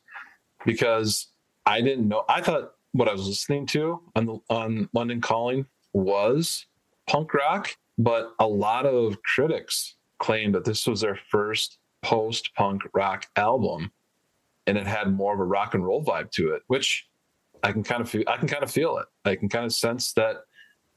because 0.65 1.27
I 1.65 1.81
didn't 1.81 2.07
know. 2.07 2.23
I 2.29 2.41
thought 2.41 2.73
what 2.91 3.07
I 3.07 3.13
was 3.13 3.27
listening 3.27 3.65
to 3.67 4.01
on, 4.15 4.25
the, 4.25 4.39
on 4.49 4.89
London 4.93 5.19
Calling 5.19 5.65
was 5.93 6.67
punk 7.07 7.33
rock 7.33 7.75
but 7.97 8.33
a 8.39 8.47
lot 8.47 8.85
of 8.85 9.21
critics 9.23 9.95
claimed 10.17 10.55
that 10.55 10.65
this 10.65 10.87
was 10.87 11.01
their 11.01 11.19
first 11.29 11.77
post 12.01 12.53
punk 12.55 12.81
rock 12.93 13.27
album 13.35 13.91
and 14.65 14.77
it 14.77 14.87
had 14.87 15.13
more 15.13 15.33
of 15.33 15.39
a 15.39 15.45
rock 15.45 15.73
and 15.73 15.85
roll 15.85 16.03
vibe 16.03 16.31
to 16.31 16.53
it, 16.53 16.63
which 16.67 17.07
I 17.63 17.71
can 17.71 17.83
kind 17.83 18.01
of 18.01 18.09
feel 18.09 18.23
I 18.27 18.37
can 18.37 18.47
kind 18.47 18.63
of 18.63 18.71
feel 18.71 18.97
it. 18.97 19.05
I 19.25 19.35
can 19.35 19.49
kind 19.49 19.65
of 19.65 19.73
sense 19.73 20.13
that 20.13 20.37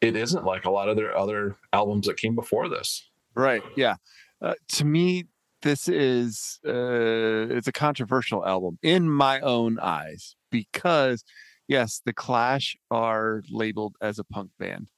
it 0.00 0.16
isn't 0.16 0.44
like 0.44 0.64
a 0.64 0.70
lot 0.70 0.88
of 0.88 0.96
their 0.96 1.16
other 1.16 1.56
albums 1.73 2.06
that 2.06 2.16
came 2.16 2.35
before 2.35 2.68
this. 2.68 3.08
Right. 3.35 3.62
Yeah. 3.76 3.94
Uh, 4.42 4.54
to 4.73 4.85
me, 4.85 5.26
this 5.62 5.88
is 5.88 6.58
uh, 6.66 7.54
it's 7.56 7.68
a 7.68 7.73
controversial 7.73 8.44
album 8.44 8.78
in 8.82 9.08
my 9.08 9.40
own 9.40 9.78
eyes 9.78 10.37
because 10.50 11.25
yes, 11.68 12.02
the 12.04 12.12
Clash 12.12 12.76
are 12.90 13.42
labeled 13.50 13.96
as 14.00 14.18
a 14.18 14.25
punk 14.25 14.50
band, 14.58 14.88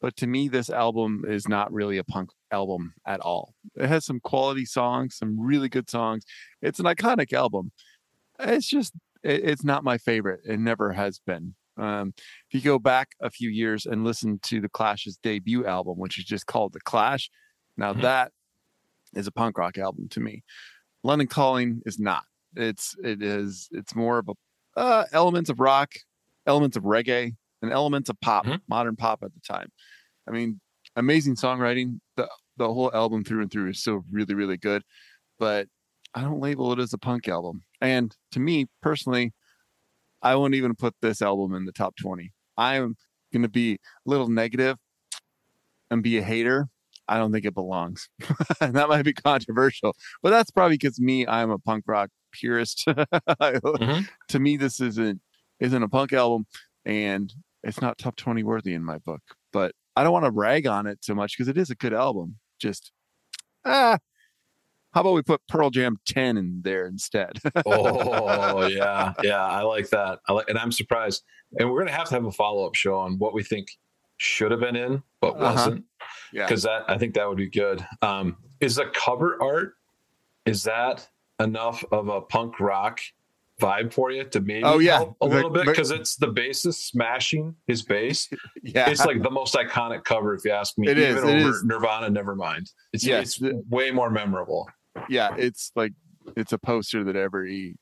but 0.00 0.16
to 0.16 0.26
me, 0.26 0.48
this 0.48 0.70
album 0.70 1.24
is 1.26 1.48
not 1.48 1.72
really 1.72 1.98
a 1.98 2.04
punk 2.04 2.30
album 2.50 2.94
at 3.06 3.20
all. 3.20 3.54
It 3.74 3.88
has 3.88 4.04
some 4.04 4.20
quality 4.20 4.64
songs, 4.64 5.16
some 5.16 5.38
really 5.38 5.68
good 5.68 5.90
songs. 5.90 6.24
It's 6.62 6.80
an 6.80 6.86
iconic 6.86 7.32
album. 7.32 7.72
It's 8.38 8.66
just, 8.66 8.92
it's 9.22 9.64
not 9.64 9.84
my 9.84 9.98
favorite. 9.98 10.40
It 10.44 10.58
never 10.58 10.92
has 10.92 11.20
been. 11.26 11.54
Um, 11.78 12.14
if 12.16 12.54
you 12.54 12.60
go 12.60 12.78
back 12.78 13.10
a 13.20 13.30
few 13.30 13.50
years 13.50 13.86
and 13.86 14.04
listen 14.04 14.38
to 14.44 14.60
the 14.60 14.68
Clash's 14.68 15.18
debut 15.22 15.66
album, 15.66 15.98
which 15.98 16.18
is 16.18 16.24
just 16.24 16.46
called 16.46 16.72
The 16.72 16.80
Clash, 16.80 17.30
now 17.76 17.92
mm-hmm. 17.92 18.02
that 18.02 18.32
is 19.14 19.26
a 19.26 19.32
punk 19.32 19.58
rock 19.58 19.78
album 19.78 20.08
to 20.10 20.20
me. 20.20 20.42
London 21.02 21.26
Calling 21.26 21.82
is 21.84 21.98
not. 21.98 22.24
It's 22.54 22.96
it 23.02 23.22
is 23.22 23.68
it's 23.72 23.94
more 23.94 24.18
of 24.18 24.28
a 24.28 24.80
uh, 24.80 25.04
elements 25.12 25.50
of 25.50 25.60
rock, 25.60 25.92
elements 26.46 26.76
of 26.76 26.84
reggae, 26.84 27.34
and 27.62 27.72
elements 27.72 28.08
of 28.08 28.20
pop, 28.20 28.44
mm-hmm. 28.44 28.56
modern 28.68 28.96
pop 28.96 29.22
at 29.22 29.32
the 29.34 29.40
time. 29.40 29.70
I 30.28 30.32
mean, 30.32 30.60
amazing 30.96 31.36
songwriting. 31.36 32.00
The 32.16 32.28
the 32.56 32.66
whole 32.66 32.90
album 32.94 33.24
through 33.24 33.42
and 33.42 33.50
through 33.50 33.70
is 33.70 33.80
still 33.80 34.02
really, 34.10 34.34
really 34.34 34.56
good. 34.56 34.82
But 35.38 35.68
I 36.16 36.22
don't 36.22 36.40
label 36.40 36.72
it 36.72 36.80
as 36.80 36.92
a 36.92 36.98
punk 36.98 37.28
album. 37.28 37.62
And 37.80 38.16
to 38.32 38.40
me 38.40 38.66
personally, 38.82 39.32
I 40.22 40.34
won't 40.34 40.54
even 40.54 40.74
put 40.74 40.94
this 41.00 41.22
album 41.22 41.54
in 41.54 41.66
the 41.66 41.72
top 41.72 41.94
20. 41.96 42.32
I'm 42.56 42.96
going 43.32 43.42
to 43.42 43.48
be 43.48 43.74
a 43.74 43.78
little 44.06 44.28
and 45.90 46.02
be 46.02 46.18
a 46.18 46.22
hater, 46.22 46.68
I 47.08 47.18
don't 47.18 47.32
think 47.32 47.44
it 47.44 47.54
belongs. 47.54 48.08
and 48.60 48.74
that 48.74 48.88
might 48.88 49.04
be 49.04 49.12
controversial, 49.12 49.94
but 50.22 50.30
that's 50.30 50.50
probably 50.50 50.76
because 50.76 51.00
me, 51.00 51.26
I'm 51.26 51.50
a 51.50 51.58
punk 51.58 51.84
rock 51.86 52.10
purist. 52.32 52.84
mm-hmm. 52.86 54.02
To 54.28 54.38
me, 54.38 54.56
this 54.56 54.80
isn't 54.80 55.20
isn't 55.60 55.82
a 55.82 55.88
punk 55.88 56.12
album, 56.12 56.46
and 56.84 57.32
it's 57.62 57.80
not 57.80 57.98
top 57.98 58.16
twenty 58.16 58.42
worthy 58.42 58.74
in 58.74 58.84
my 58.84 58.98
book. 58.98 59.22
But 59.52 59.72
I 59.94 60.02
don't 60.02 60.12
want 60.12 60.24
to 60.24 60.30
rag 60.30 60.66
on 60.66 60.86
it 60.86 60.98
so 61.02 61.14
much 61.14 61.36
because 61.36 61.48
it 61.48 61.56
is 61.56 61.70
a 61.70 61.74
good 61.74 61.94
album. 61.94 62.36
Just 62.58 62.92
ah, 63.64 63.98
how 64.96 65.02
about 65.02 65.12
we 65.12 65.20
put 65.20 65.46
Pearl 65.46 65.68
Jam 65.68 66.00
10 66.06 66.38
in 66.38 66.62
there 66.64 66.86
instead? 66.86 67.32
oh 67.66 68.66
yeah, 68.68 69.12
yeah, 69.22 69.44
I 69.44 69.60
like 69.60 69.90
that. 69.90 70.20
I 70.26 70.32
like, 70.32 70.48
and 70.48 70.56
I'm 70.58 70.72
surprised. 70.72 71.22
And 71.58 71.70
we're 71.70 71.80
gonna 71.80 71.94
have 71.94 72.08
to 72.08 72.14
have 72.14 72.24
a 72.24 72.32
follow 72.32 72.66
up 72.66 72.74
show 72.74 72.96
on 72.96 73.18
what 73.18 73.34
we 73.34 73.42
think 73.42 73.68
should 74.16 74.50
have 74.50 74.60
been 74.60 74.74
in 74.74 75.02
but 75.20 75.34
uh-huh. 75.34 75.52
wasn't. 75.52 75.84
Yeah, 76.32 76.46
because 76.46 76.62
that 76.62 76.84
I 76.88 76.96
think 76.96 77.12
that 77.12 77.28
would 77.28 77.36
be 77.36 77.50
good. 77.50 77.86
Um, 78.00 78.38
is 78.60 78.76
the 78.76 78.86
cover 78.86 79.36
art 79.38 79.74
is 80.46 80.62
that 80.64 81.06
enough 81.40 81.84
of 81.92 82.08
a 82.08 82.22
punk 82.22 82.58
rock 82.58 83.00
vibe 83.60 83.92
for 83.92 84.10
you 84.10 84.24
to 84.24 84.40
maybe 84.40 84.64
oh 84.64 84.78
yeah 84.78 85.04
a 85.20 85.26
little 85.26 85.48
bit 85.48 85.64
because 85.64 85.90
it's 85.90 86.16
the 86.16 86.26
bassist 86.26 86.90
smashing 86.90 87.54
his 87.66 87.82
bass 87.82 88.28
yeah 88.62 88.90
it's 88.90 89.06
like 89.06 89.22
the 89.22 89.30
most 89.30 89.54
iconic 89.54 90.04
cover 90.04 90.34
if 90.34 90.44
you 90.44 90.50
ask 90.50 90.76
me 90.76 90.88
it 90.88 90.98
even 90.98 91.26
is, 91.26 91.46
over 91.46 91.64
nirvana 91.64 92.10
nevermind 92.10 92.70
it's, 92.92 93.02
yes. 93.02 93.40
it's 93.40 93.56
way 93.70 93.90
more 93.90 94.10
memorable 94.10 94.68
yeah 95.08 95.34
it's 95.36 95.70
like 95.76 95.92
it's 96.36 96.52
a 96.52 96.58
poster 96.58 97.04
that 97.04 97.16
every 97.16 97.76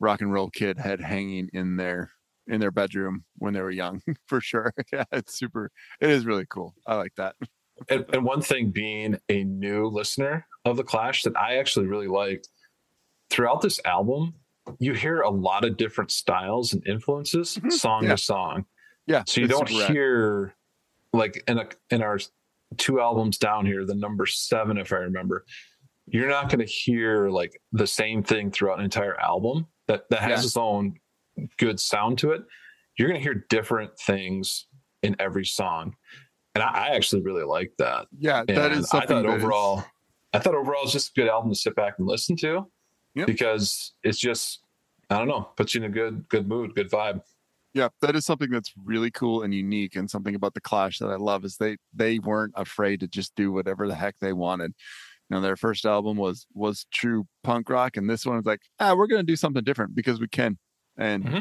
rock 0.00 0.20
and 0.20 0.32
roll 0.32 0.50
kid 0.50 0.78
had 0.78 1.00
hanging 1.00 1.48
in 1.52 1.76
their 1.76 2.10
in 2.46 2.60
their 2.60 2.70
bedroom 2.70 3.24
when 3.38 3.54
they 3.54 3.60
were 3.60 3.70
young 3.70 4.02
for 4.26 4.40
sure 4.40 4.72
yeah 4.92 5.04
it's 5.12 5.38
super 5.38 5.70
it 6.00 6.10
is 6.10 6.26
really 6.26 6.46
cool 6.48 6.74
i 6.86 6.94
like 6.94 7.14
that 7.16 7.34
and, 7.88 8.04
and 8.12 8.24
one 8.24 8.40
thing 8.40 8.70
being 8.70 9.18
a 9.28 9.42
new 9.44 9.86
listener 9.88 10.46
of 10.64 10.76
the 10.76 10.84
clash 10.84 11.22
that 11.22 11.36
i 11.36 11.56
actually 11.56 11.86
really 11.86 12.08
liked 12.08 12.48
throughout 13.30 13.60
this 13.60 13.80
album 13.84 14.34
you 14.78 14.94
hear 14.94 15.20
a 15.20 15.30
lot 15.30 15.64
of 15.64 15.76
different 15.76 16.10
styles 16.10 16.72
and 16.72 16.86
influences 16.86 17.56
mm-hmm. 17.56 17.70
song 17.70 18.04
yeah. 18.04 18.10
to 18.10 18.18
song. 18.18 18.64
Yeah. 19.06 19.24
So 19.26 19.40
you 19.40 19.48
don't 19.48 19.68
hear 19.68 20.54
like 21.12 21.42
in 21.46 21.58
a 21.58 21.68
in 21.90 22.02
our 22.02 22.18
two 22.78 23.00
albums 23.00 23.38
down 23.38 23.66
here, 23.66 23.84
the 23.84 23.94
number 23.94 24.26
seven, 24.26 24.78
if 24.78 24.92
I 24.92 24.96
remember, 24.96 25.44
you're 26.06 26.28
not 26.28 26.48
going 26.48 26.64
to 26.64 26.70
hear 26.70 27.28
like 27.28 27.60
the 27.72 27.86
same 27.86 28.22
thing 28.22 28.50
throughout 28.50 28.78
an 28.78 28.84
entire 28.84 29.18
album 29.20 29.66
that 29.88 30.04
that 30.10 30.20
has 30.20 30.30
yeah. 30.30 30.46
its 30.46 30.56
own 30.56 30.94
good 31.58 31.80
sound 31.80 32.18
to 32.18 32.32
it. 32.32 32.42
You're 32.98 33.08
going 33.08 33.20
to 33.20 33.24
hear 33.24 33.44
different 33.48 33.98
things 33.98 34.66
in 35.02 35.16
every 35.18 35.44
song, 35.44 35.94
and 36.54 36.62
I, 36.62 36.68
I 36.68 36.88
actually 36.90 37.22
really 37.22 37.44
like 37.44 37.72
that. 37.78 38.06
Yeah, 38.16 38.44
and 38.46 38.56
that 38.56 38.72
is. 38.72 38.92
I 38.92 39.06
thought 39.06 39.26
overall, 39.26 39.78
is... 39.78 39.84
I 40.34 40.38
thought 40.38 40.54
overall 40.54 40.84
it's 40.84 40.92
just 40.92 41.10
a 41.16 41.20
good 41.20 41.28
album 41.28 41.50
to 41.50 41.56
sit 41.56 41.74
back 41.74 41.94
and 41.98 42.06
listen 42.06 42.36
to 42.36 42.66
yep. 43.14 43.26
because 43.26 43.94
it's 44.02 44.18
just 44.18 44.60
I 45.10 45.18
don't 45.18 45.28
know, 45.28 45.48
puts 45.56 45.74
you 45.74 45.82
in 45.82 45.90
a 45.90 45.92
good 45.92 46.28
good 46.28 46.48
mood, 46.48 46.74
good 46.74 46.90
vibe. 46.90 47.20
Yeah, 47.72 47.88
that 48.02 48.14
is 48.14 48.24
something 48.24 48.50
that's 48.50 48.72
really 48.84 49.10
cool 49.10 49.42
and 49.42 49.52
unique, 49.52 49.96
and 49.96 50.08
something 50.08 50.34
about 50.34 50.54
the 50.54 50.60
Clash 50.60 50.98
that 50.98 51.08
I 51.08 51.16
love 51.16 51.44
is 51.44 51.56
they 51.56 51.76
they 51.92 52.18
weren't 52.18 52.54
afraid 52.56 53.00
to 53.00 53.08
just 53.08 53.34
do 53.34 53.52
whatever 53.52 53.88
the 53.88 53.94
heck 53.94 54.18
they 54.20 54.32
wanted. 54.32 54.74
You 55.30 55.36
know, 55.36 55.40
their 55.40 55.56
first 55.56 55.86
album 55.86 56.16
was 56.16 56.46
was 56.54 56.86
true 56.92 57.26
punk 57.42 57.70
rock, 57.70 57.96
and 57.96 58.08
this 58.08 58.26
one 58.26 58.36
was 58.36 58.46
like, 58.46 58.60
ah, 58.78 58.94
we're 58.94 59.06
gonna 59.06 59.22
do 59.22 59.36
something 59.36 59.64
different 59.64 59.94
because 59.94 60.20
we 60.20 60.28
can, 60.28 60.58
and 60.96 61.24
mm-hmm. 61.24 61.38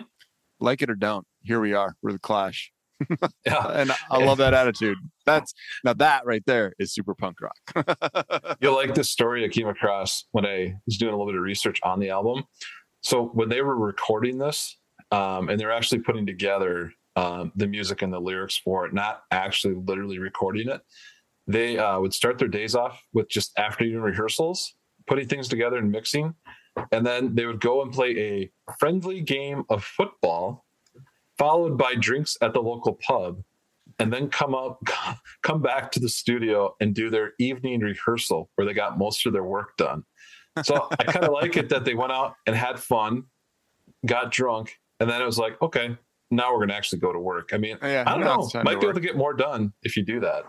like 0.59 0.81
it 0.81 0.89
or 0.89 0.95
don't, 0.95 1.25
here 1.41 1.59
we 1.59 1.73
are. 1.73 1.95
We're 2.01 2.13
the 2.13 2.19
Clash. 2.19 2.71
yeah, 3.45 3.67
and 3.69 3.91
I 4.09 4.23
love 4.23 4.37
that 4.37 4.53
attitude. 4.53 4.97
That's 5.25 5.53
now 5.83 5.93
that 5.93 6.25
right 6.25 6.43
there 6.45 6.73
is 6.79 6.93
super 6.93 7.13
punk 7.15 7.37
rock. 7.41 8.57
You'll 8.61 8.75
like 8.75 8.93
this 8.93 9.11
story 9.11 9.43
I 9.43 9.49
came 9.49 9.67
across 9.67 10.25
when 10.31 10.45
I 10.45 10.75
was 10.85 10.97
doing 10.97 11.13
a 11.13 11.17
little 11.17 11.31
bit 11.31 11.37
of 11.37 11.43
research 11.43 11.79
on 11.83 11.99
the 11.99 12.09
album. 12.09 12.45
So 13.01 13.25
when 13.25 13.49
they 13.49 13.61
were 13.61 13.75
recording 13.75 14.37
this, 14.37 14.77
um, 15.11 15.49
and 15.49 15.59
they're 15.59 15.71
actually 15.71 15.99
putting 15.99 16.25
together 16.25 16.93
um, 17.15 17.51
the 17.55 17.67
music 17.67 18.01
and 18.01 18.11
the 18.11 18.19
lyrics 18.19 18.57
for 18.57 18.85
it, 18.85 18.93
not 18.93 19.23
actually 19.31 19.75
literally 19.75 20.19
recording 20.19 20.69
it, 20.69 20.81
they 21.47 21.77
uh, 21.77 21.99
would 21.99 22.13
start 22.13 22.37
their 22.37 22.47
days 22.47 22.75
off 22.75 23.01
with 23.13 23.29
just 23.29 23.57
afternoon 23.57 24.01
rehearsals, 24.01 24.75
putting 25.07 25.27
things 25.27 25.47
together 25.47 25.77
and 25.77 25.91
mixing, 25.91 26.35
and 26.91 27.05
then 27.05 27.35
they 27.35 27.45
would 27.45 27.59
go 27.59 27.81
and 27.81 27.91
play 27.91 28.17
a 28.17 28.51
friendly 28.79 29.21
game 29.21 29.63
of 29.69 29.83
football 29.83 30.65
followed 31.37 31.77
by 31.77 31.95
drinks 31.95 32.37
at 32.41 32.53
the 32.53 32.61
local 32.61 32.93
pub, 32.93 33.43
and 33.99 34.11
then 34.11 34.29
come 34.29 34.55
up, 34.55 34.81
come 35.43 35.61
back 35.61 35.91
to 35.91 35.99
the 35.99 36.09
studio 36.09 36.75
and 36.79 36.93
do 36.93 37.09
their 37.09 37.33
evening 37.39 37.79
rehearsal 37.79 38.49
where 38.55 38.65
they 38.65 38.73
got 38.73 38.97
most 38.97 39.25
of 39.25 39.33
their 39.33 39.43
work 39.43 39.75
done. 39.77 40.03
So 40.63 40.87
I 40.99 41.03
kind 41.11 41.25
of 41.25 41.31
like 41.31 41.57
it 41.57 41.69
that 41.69 41.85
they 41.85 41.95
went 41.95 42.11
out 42.11 42.35
and 42.47 42.55
had 42.55 42.79
fun, 42.79 43.25
got 44.05 44.31
drunk, 44.31 44.79
and 44.99 45.09
then 45.09 45.21
it 45.21 45.25
was 45.25 45.37
like, 45.37 45.61
okay, 45.61 45.97
now 46.31 46.51
we're 46.51 46.59
going 46.59 46.69
to 46.69 46.75
actually 46.75 46.99
go 46.99 47.13
to 47.13 47.19
work. 47.19 47.49
I 47.53 47.57
mean, 47.57 47.77
yeah, 47.81 48.03
I 48.07 48.17
don't 48.17 48.21
know, 48.21 48.61
might 48.63 48.79
be 48.79 48.87
able 48.87 48.93
to 48.93 48.99
get 48.99 49.17
more 49.17 49.33
done 49.33 49.73
if 49.83 49.95
you 49.97 50.03
do 50.03 50.19
that. 50.21 50.43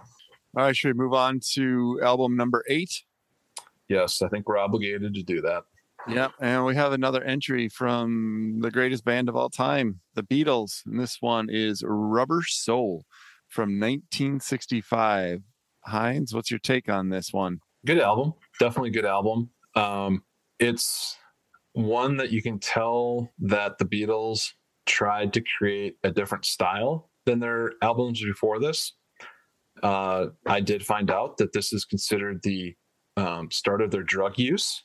All 0.56 0.64
right, 0.64 0.76
should 0.76 0.96
we 0.96 1.02
move 1.02 1.14
on 1.14 1.40
to 1.54 2.00
album 2.02 2.36
number 2.36 2.64
eight? 2.68 3.02
Yes, 3.88 4.22
I 4.22 4.28
think 4.28 4.48
we're 4.48 4.58
obligated 4.58 5.14
to 5.14 5.22
do 5.22 5.40
that. 5.40 5.64
Yep. 6.06 6.32
And 6.40 6.64
we 6.64 6.74
have 6.74 6.92
another 6.92 7.22
entry 7.22 7.68
from 7.68 8.58
the 8.60 8.70
greatest 8.70 9.04
band 9.04 9.28
of 9.28 9.36
all 9.36 9.50
time, 9.50 10.00
the 10.14 10.22
Beatles. 10.22 10.84
And 10.86 11.00
this 11.00 11.16
one 11.20 11.48
is 11.50 11.82
Rubber 11.86 12.42
Soul 12.46 13.04
from 13.48 13.80
1965. 13.80 15.42
Heinz, 15.86 16.34
what's 16.34 16.50
your 16.50 16.60
take 16.60 16.88
on 16.88 17.08
this 17.08 17.32
one? 17.32 17.60
Good 17.84 18.00
album. 18.00 18.34
Definitely 18.60 18.90
good 18.90 19.06
album. 19.06 19.50
Um, 19.74 20.22
it's 20.58 21.16
one 21.72 22.16
that 22.18 22.30
you 22.30 22.42
can 22.42 22.58
tell 22.58 23.32
that 23.40 23.78
the 23.78 23.84
Beatles 23.84 24.52
tried 24.86 25.32
to 25.32 25.42
create 25.58 25.96
a 26.04 26.10
different 26.10 26.44
style 26.44 27.10
than 27.24 27.40
their 27.40 27.72
albums 27.82 28.22
before 28.22 28.60
this. 28.60 28.92
Uh, 29.84 30.28
I 30.46 30.60
did 30.60 30.84
find 30.84 31.10
out 31.10 31.36
that 31.36 31.52
this 31.52 31.72
is 31.72 31.84
considered 31.84 32.42
the 32.42 32.74
um, 33.16 33.50
start 33.50 33.82
of 33.82 33.90
their 33.90 34.02
drug 34.02 34.38
use 34.38 34.82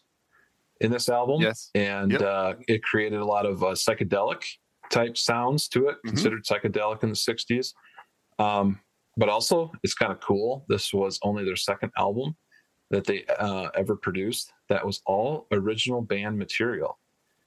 in 0.81 0.91
this 0.91 1.07
album. 1.09 1.41
Yes. 1.41 1.71
And 1.73 2.11
yep. 2.11 2.21
uh, 2.21 2.53
it 2.67 2.83
created 2.83 3.19
a 3.19 3.25
lot 3.25 3.45
of 3.45 3.63
uh, 3.63 3.67
psychedelic 3.67 4.43
type 4.91 5.17
sounds 5.17 5.69
to 5.69 5.87
it, 5.87 5.95
mm-hmm. 5.97 6.09
considered 6.09 6.43
psychedelic 6.43 7.03
in 7.03 7.09
the 7.09 7.15
60s. 7.15 7.73
Um, 8.39 8.79
but 9.17 9.29
also, 9.29 9.71
it's 9.83 9.93
kind 9.93 10.11
of 10.11 10.19
cool. 10.19 10.65
This 10.67 10.93
was 10.93 11.17
only 11.23 11.43
their 11.45 11.55
second 11.55 11.91
album 11.97 12.35
that 12.89 13.05
they 13.05 13.25
uh, 13.37 13.69
ever 13.75 13.95
produced 13.95 14.51
that 14.67 14.85
was 14.85 15.01
all 15.05 15.47
original 15.51 16.01
band 16.01 16.37
material. 16.37 16.99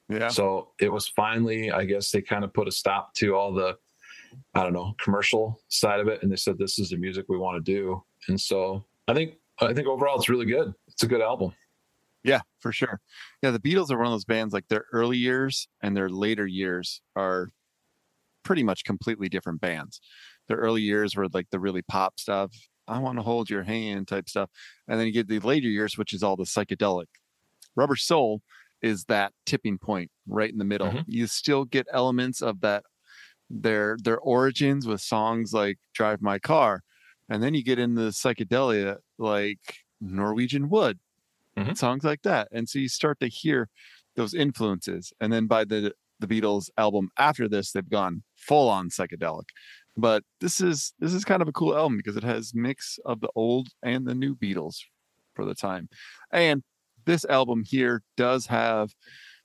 Yeah. 0.09 0.29
So 0.29 0.73
it 0.81 0.93
was 0.93 1.09
finally, 1.09 1.71
I 1.71 1.85
guess 1.85 2.11
they 2.11 2.23
kind 2.23 2.45
of 2.45 2.53
put 2.53 2.69
a 2.69 2.73
stop 2.73 3.15
to 3.15 3.35
all 3.35 3.53
the, 3.53 3.77
I 4.55 4.63
don't 4.63 4.73
know, 4.73 4.95
commercial 5.01 5.61
side 5.69 6.01
of 6.01 6.09
it, 6.09 6.23
and 6.23 6.31
they 6.31 6.37
said 6.37 6.59
this 6.59 6.79
is 6.79 6.91
the 6.91 6.97
music 6.97 7.27
we 7.29 7.39
want 7.39 7.65
to 7.65 7.73
do. 7.73 8.03
And 8.29 8.41
so 8.41 8.85
I 9.09 9.15
think 9.15 9.35
I 9.61 9.73
think 9.73 9.87
overall 9.87 10.17
it's 10.17 10.29
really 10.29 10.47
good. 10.47 10.75
It's 10.89 11.03
a 11.03 11.07
good 11.07 11.21
album. 11.21 11.53
Yeah, 12.25 12.41
for 12.61 12.73
sure. 12.73 13.01
Yeah, 13.43 13.51
the 13.51 13.59
Beatles 13.59 13.91
are 13.91 13.97
one 13.97 14.07
of 14.07 14.13
those 14.13 14.25
bands 14.25 14.55
like 14.55 14.69
their 14.69 14.85
early 14.93 15.17
years 15.17 15.69
and 15.83 15.97
their 15.97 16.09
later 16.09 16.47
years 16.47 17.01
are 17.17 17.49
pretty 18.45 18.63
much 18.63 18.85
completely 18.85 19.29
different 19.29 19.61
bands. 19.61 20.01
Their 20.49 20.59
early 20.59 20.83
years 20.83 21.17
were 21.17 21.29
like 21.33 21.51
the 21.51 21.61
really 21.61 21.83
pop 21.83 22.21
stuff. 22.21 22.53
I 22.89 22.99
want 22.99 23.19
to 23.19 23.23
hold 23.23 23.51
your 23.51 23.63
hand 23.63 24.09
type 24.09 24.29
stuff. 24.29 24.51
And 24.89 24.99
then 24.99 25.07
you 25.07 25.13
get 25.13 25.29
the 25.29 25.41
later 25.41 25.69
years, 25.69 25.97
which 25.97 26.13
is 26.13 26.23
all 26.23 26.37
the 26.37 26.45
psychedelic. 26.45 27.07
Rubber 27.75 27.97
Soul 27.97 28.43
is 28.83 29.05
that 29.05 29.33
tipping 29.47 29.79
point 29.79 30.11
right 30.27 30.51
in 30.51 30.59
the 30.59 30.65
middle. 30.65 30.89
Mm-hmm. 30.89 31.03
You 31.07 31.27
still 31.27 31.65
get 31.65 31.87
elements 31.93 32.43
of 32.43 32.61
that 32.61 32.85
their 33.53 33.97
their 34.03 34.19
origins 34.19 34.87
with 34.87 35.01
songs 35.01 35.53
like 35.53 35.79
Drive 35.95 36.23
My 36.23 36.39
Car. 36.39 36.83
And 37.29 37.43
then 37.43 37.55
you 37.55 37.63
get 37.63 37.79
into 37.79 38.03
the 38.03 38.11
psychedelia 38.11 38.97
like 39.19 39.77
Norwegian 40.01 40.69
Wood 40.69 40.99
mm-hmm. 41.57 41.75
songs 41.75 42.05
like 42.05 42.23
that. 42.23 42.49
And 42.51 42.69
so 42.69 42.79
you 42.79 42.89
start 42.89 43.21
to 43.21 43.29
hear 43.29 43.69
those 44.17 44.35
influences. 44.35 45.13
And 45.21 45.33
then 45.33 45.47
by 45.47 45.65
the 45.65 45.93
the 46.19 46.27
Beatles 46.27 46.71
album 46.79 47.11
after 47.19 47.49
this, 47.49 47.73
they've 47.73 47.89
gone 47.89 48.23
full 48.37 48.69
on 48.69 48.89
psychedelic. 48.89 49.49
But 49.97 50.25
this 50.41 50.61
is 50.61 50.95
this 50.99 51.13
is 51.13 51.25
kind 51.25 51.43
of 51.43 51.49
a 51.49 51.53
cool 51.53 51.77
album 51.77 51.97
because 51.97 52.17
it 52.17 52.25
has 52.25 52.55
mix 52.55 52.99
of 53.05 53.21
the 53.21 53.31
old 53.35 53.69
and 53.83 54.07
the 54.07 54.15
new 54.15 54.35
Beatles 54.35 54.77
for 55.35 55.45
the 55.45 55.55
time. 55.55 55.89
And 56.31 56.63
this 57.05 57.25
album 57.27 57.65
here 57.67 58.03
does 58.17 58.47
have 58.47 58.95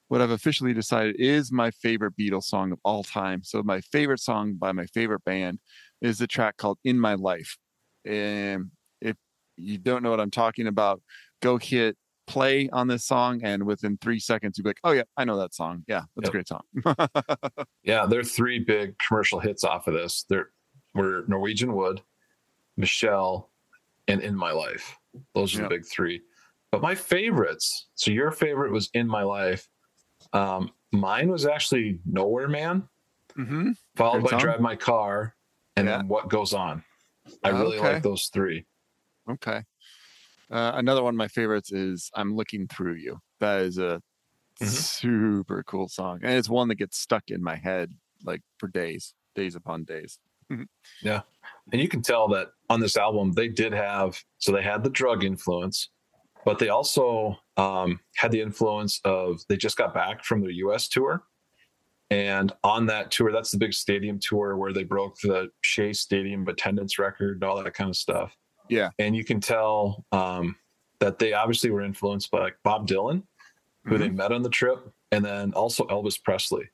what 0.07 0.21
I've 0.21 0.31
officially 0.31 0.73
decided 0.73 1.15
is 1.19 1.51
my 1.51 1.71
favorite 1.71 2.13
Beatles 2.17 2.43
song 2.43 2.71
of 2.71 2.79
all 2.83 3.03
time. 3.03 3.43
So 3.43 3.61
my 3.63 3.81
favorite 3.81 4.19
song 4.19 4.53
by 4.53 4.71
my 4.71 4.85
favorite 4.87 5.23
band 5.25 5.59
is 6.01 6.17
the 6.17 6.27
track 6.27 6.57
called 6.57 6.77
In 6.83 6.99
My 6.99 7.15
Life. 7.15 7.57
And 8.05 8.71
if 9.01 9.15
you 9.57 9.77
don't 9.77 10.03
know 10.03 10.09
what 10.09 10.19
I'm 10.19 10.31
talking 10.31 10.67
about, 10.67 11.01
go 11.41 11.57
hit 11.57 11.97
play 12.27 12.69
on 12.73 12.87
this 12.87 13.05
song 13.05 13.39
and 13.41 13.63
within 13.63 13.97
three 14.01 14.19
seconds 14.19 14.57
you'd 14.57 14.65
be 14.65 14.69
like 14.69 14.81
oh 14.83 14.91
yeah 14.91 15.03
i 15.15 15.23
know 15.23 15.37
that 15.37 15.55
song 15.55 15.81
yeah 15.87 16.01
that's 16.13 16.25
yep. 16.25 16.27
a 16.27 16.31
great 16.31 16.45
song 16.45 17.65
yeah 17.83 18.05
there 18.05 18.19
are 18.19 18.23
three 18.25 18.59
big 18.59 18.93
commercial 18.99 19.39
hits 19.39 19.63
off 19.63 19.87
of 19.87 19.93
this 19.93 20.25
there 20.27 20.49
were 20.93 21.23
norwegian 21.29 21.73
wood 21.73 22.01
michelle 22.75 23.49
and 24.07 24.21
In 24.21 24.35
My 24.35 24.51
Life. 24.51 24.97
Those 25.33 25.55
are 25.55 25.61
Yep. 25.61 25.69
the 25.69 25.75
big 25.75 25.85
three. 25.85 26.21
But 26.71 26.81
my 26.81 26.95
favorites, 26.95 27.87
so 27.95 28.11
your 28.11 28.31
favorite 28.31 28.71
was 28.71 28.89
In 28.93 29.07
My 29.07 29.23
Life. 29.23 29.67
Um, 30.37 30.71
mine 30.91 31.29
was 31.29 31.45
actually 31.45 31.99
Nowhere 32.05 32.47
Man, 32.47 32.87
Mm-hmm. 33.37 33.71
followed 33.95 34.23
by. 34.23 34.37
Drive 34.39 34.61
My 34.61 34.75
Car, 34.75 35.35
and 35.75 35.87
Yeah. 35.87 35.97
then 35.97 36.07
What 36.07 36.29
Goes 36.29 36.53
On. 36.53 36.83
I 37.43 37.49
really 37.49 37.77
Okay. 37.77 37.93
like 37.93 38.03
those 38.03 38.27
three. 38.27 38.65
Okay. 39.29 39.63
Uh, 40.49 40.71
another 40.75 41.03
one 41.03 41.13
of 41.13 41.17
my 41.17 41.27
favorites 41.27 41.71
is 41.71 42.09
"I'm 42.15 42.35
Looking 42.35 42.67
Through 42.67 42.95
You." 42.95 43.19
That 43.39 43.61
is 43.61 43.77
a 43.77 44.01
Mhm. 44.61 44.67
super 44.67 45.63
cool 45.63 45.87
song, 45.87 46.19
and 46.23 46.33
it's 46.33 46.49
one 46.49 46.67
that 46.69 46.75
gets 46.75 46.97
stuck 46.97 47.29
in 47.29 47.43
my 47.43 47.55
head 47.55 47.93
like 48.23 48.41
for 48.57 48.67
days, 48.67 49.13
days 49.35 49.55
upon 49.55 49.83
days. 49.83 50.19
Yeah. 51.03 51.21
And 51.71 51.81
you 51.81 51.87
can 51.89 52.01
tell 52.01 52.27
that 52.29 52.53
on 52.69 52.79
this 52.79 52.95
album, 52.97 53.33
they 53.33 53.49
did 53.49 53.73
have, 53.73 54.23
so 54.39 54.51
they 54.53 54.63
had 54.63 54.83
the 54.83 54.89
drug 54.89 55.23
influence, 55.25 55.89
but 56.47 56.59
they 56.59 56.69
also 56.69 57.37
um, 57.57 57.99
had 58.15 58.31
the 58.31 58.39
influence 58.39 59.01
of, 59.03 59.41
they 59.49 59.57
just 59.57 59.75
got 59.75 59.93
back 59.93 60.23
from 60.23 60.39
their 60.39 60.51
US 60.51 60.87
tour. 60.87 61.25
And 62.09 62.53
on 62.63 62.85
that 62.85 63.11
tour, 63.11 63.33
that's 63.33 63.51
the 63.51 63.57
big 63.57 63.73
stadium 63.73 64.17
tour 64.17 64.55
where 64.55 64.71
they 64.71 64.85
broke 64.85 65.17
the 65.17 65.49
Shea 65.59 65.91
Stadium 65.91 66.47
attendance 66.47 66.97
record 66.97 67.33
and 67.33 67.43
all 67.43 67.61
that 67.61 67.73
kind 67.73 67.89
of 67.89 67.97
stuff. 67.97 68.33
Yeah. 68.69 68.91
And 68.97 69.13
you 69.13 69.25
can 69.25 69.41
tell 69.41 70.05
um, 70.13 70.55
that 71.01 71.19
they 71.19 71.33
obviously 71.33 71.69
were 71.69 71.81
influenced 71.81 72.31
by 72.31 72.39
like 72.39 72.55
Bob 72.63 72.87
Dylan, 72.87 73.23
who 73.83 73.97
they 73.97 74.07
met 74.07 74.31
on 74.31 74.41
the 74.41 74.49
trip, 74.49 74.89
and 75.11 75.25
then 75.25 75.51
also 75.51 75.85
Elvis 75.87 76.17
Presley. 76.23 76.69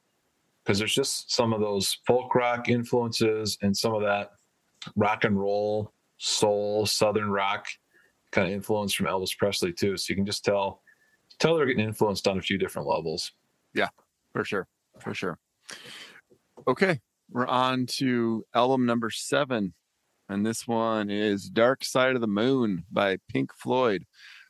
Because 0.64 0.78
there's 0.78 0.94
just 0.94 1.34
some 1.34 1.52
of 1.52 1.62
those 1.62 1.98
folk 2.06 2.36
rock 2.36 2.70
influences 2.70 3.58
and 3.64 3.76
some 3.76 3.96
of 3.96 4.04
that 4.04 4.34
rock 4.96 5.24
and 5.24 5.40
roll, 5.40 5.94
soul, 6.20 6.86
southern 6.86 7.32
rock 7.32 7.66
kind 8.34 8.48
of 8.48 8.54
influence 8.54 8.94
from 8.94 9.06
Elvis 9.06 9.38
Presley 9.38 9.72
too. 9.72 9.96
So 9.96 10.12
you 10.12 10.16
can 10.16 10.26
just 10.26 10.44
tell 10.44 10.82
tell 11.40 11.56
they're 11.56 11.66
getting 11.66 11.86
influenced 11.86 12.28
on 12.28 12.38
a 12.38 12.42
few 12.42 12.58
different 12.58 12.88
levels. 12.88 13.32
Yeah, 13.74 13.90
for 14.34 14.44
sure, 14.44 14.68
for 15.00 15.14
sure. 15.14 15.40
Okay, 16.68 17.00
we're 17.30 17.48
on 17.48 17.86
to 17.86 18.44
album 18.54 18.86
number 18.86 19.10
seven, 19.10 19.74
and 20.28 20.46
this 20.46 20.68
one 20.68 21.10
is 21.10 21.50
"Dark 21.50 21.86
Side 21.86 22.16
of 22.16 22.22
the 22.22 22.28
Moon" 22.28 22.84
by 22.92 23.18
Pink 23.30 23.54
Floyd 23.54 24.06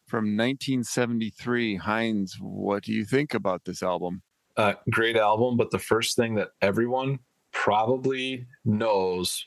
from 0.08 0.38
1973. 0.38 1.78
Heinz, 1.78 2.38
what 2.40 2.84
do 2.84 2.94
you 2.94 3.06
think 3.06 3.34
about 3.34 3.66
this 3.66 3.84
album? 3.84 4.22
Uh, 4.56 4.74
great 4.92 5.18
album, 5.18 5.58
but 5.58 5.72
the 5.72 5.80
first 5.80 6.16
thing 6.16 6.36
that 6.36 6.50
everyone 6.62 7.20
probably 7.52 8.46
knows, 8.66 9.46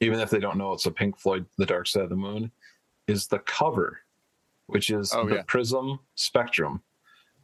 even 0.00 0.20
if 0.20 0.30
they 0.30 0.38
don't 0.38 0.58
know 0.58 0.72
it's 0.72 0.86
a 0.86 0.90
Pink 0.90 1.18
Floyd 1.18 1.46
The 1.58 1.66
Dark 1.66 1.86
Side 1.88 2.04
of 2.04 2.10
the 2.10 2.16
Moon, 2.16 2.52
is 3.10 3.26
the 3.26 3.40
cover, 3.40 4.00
which 4.66 4.90
is 4.90 5.12
Oh, 5.14 5.26
the 5.26 5.36
yeah. 5.36 5.42
Prism 5.46 5.98
Spectrum. 6.14 6.82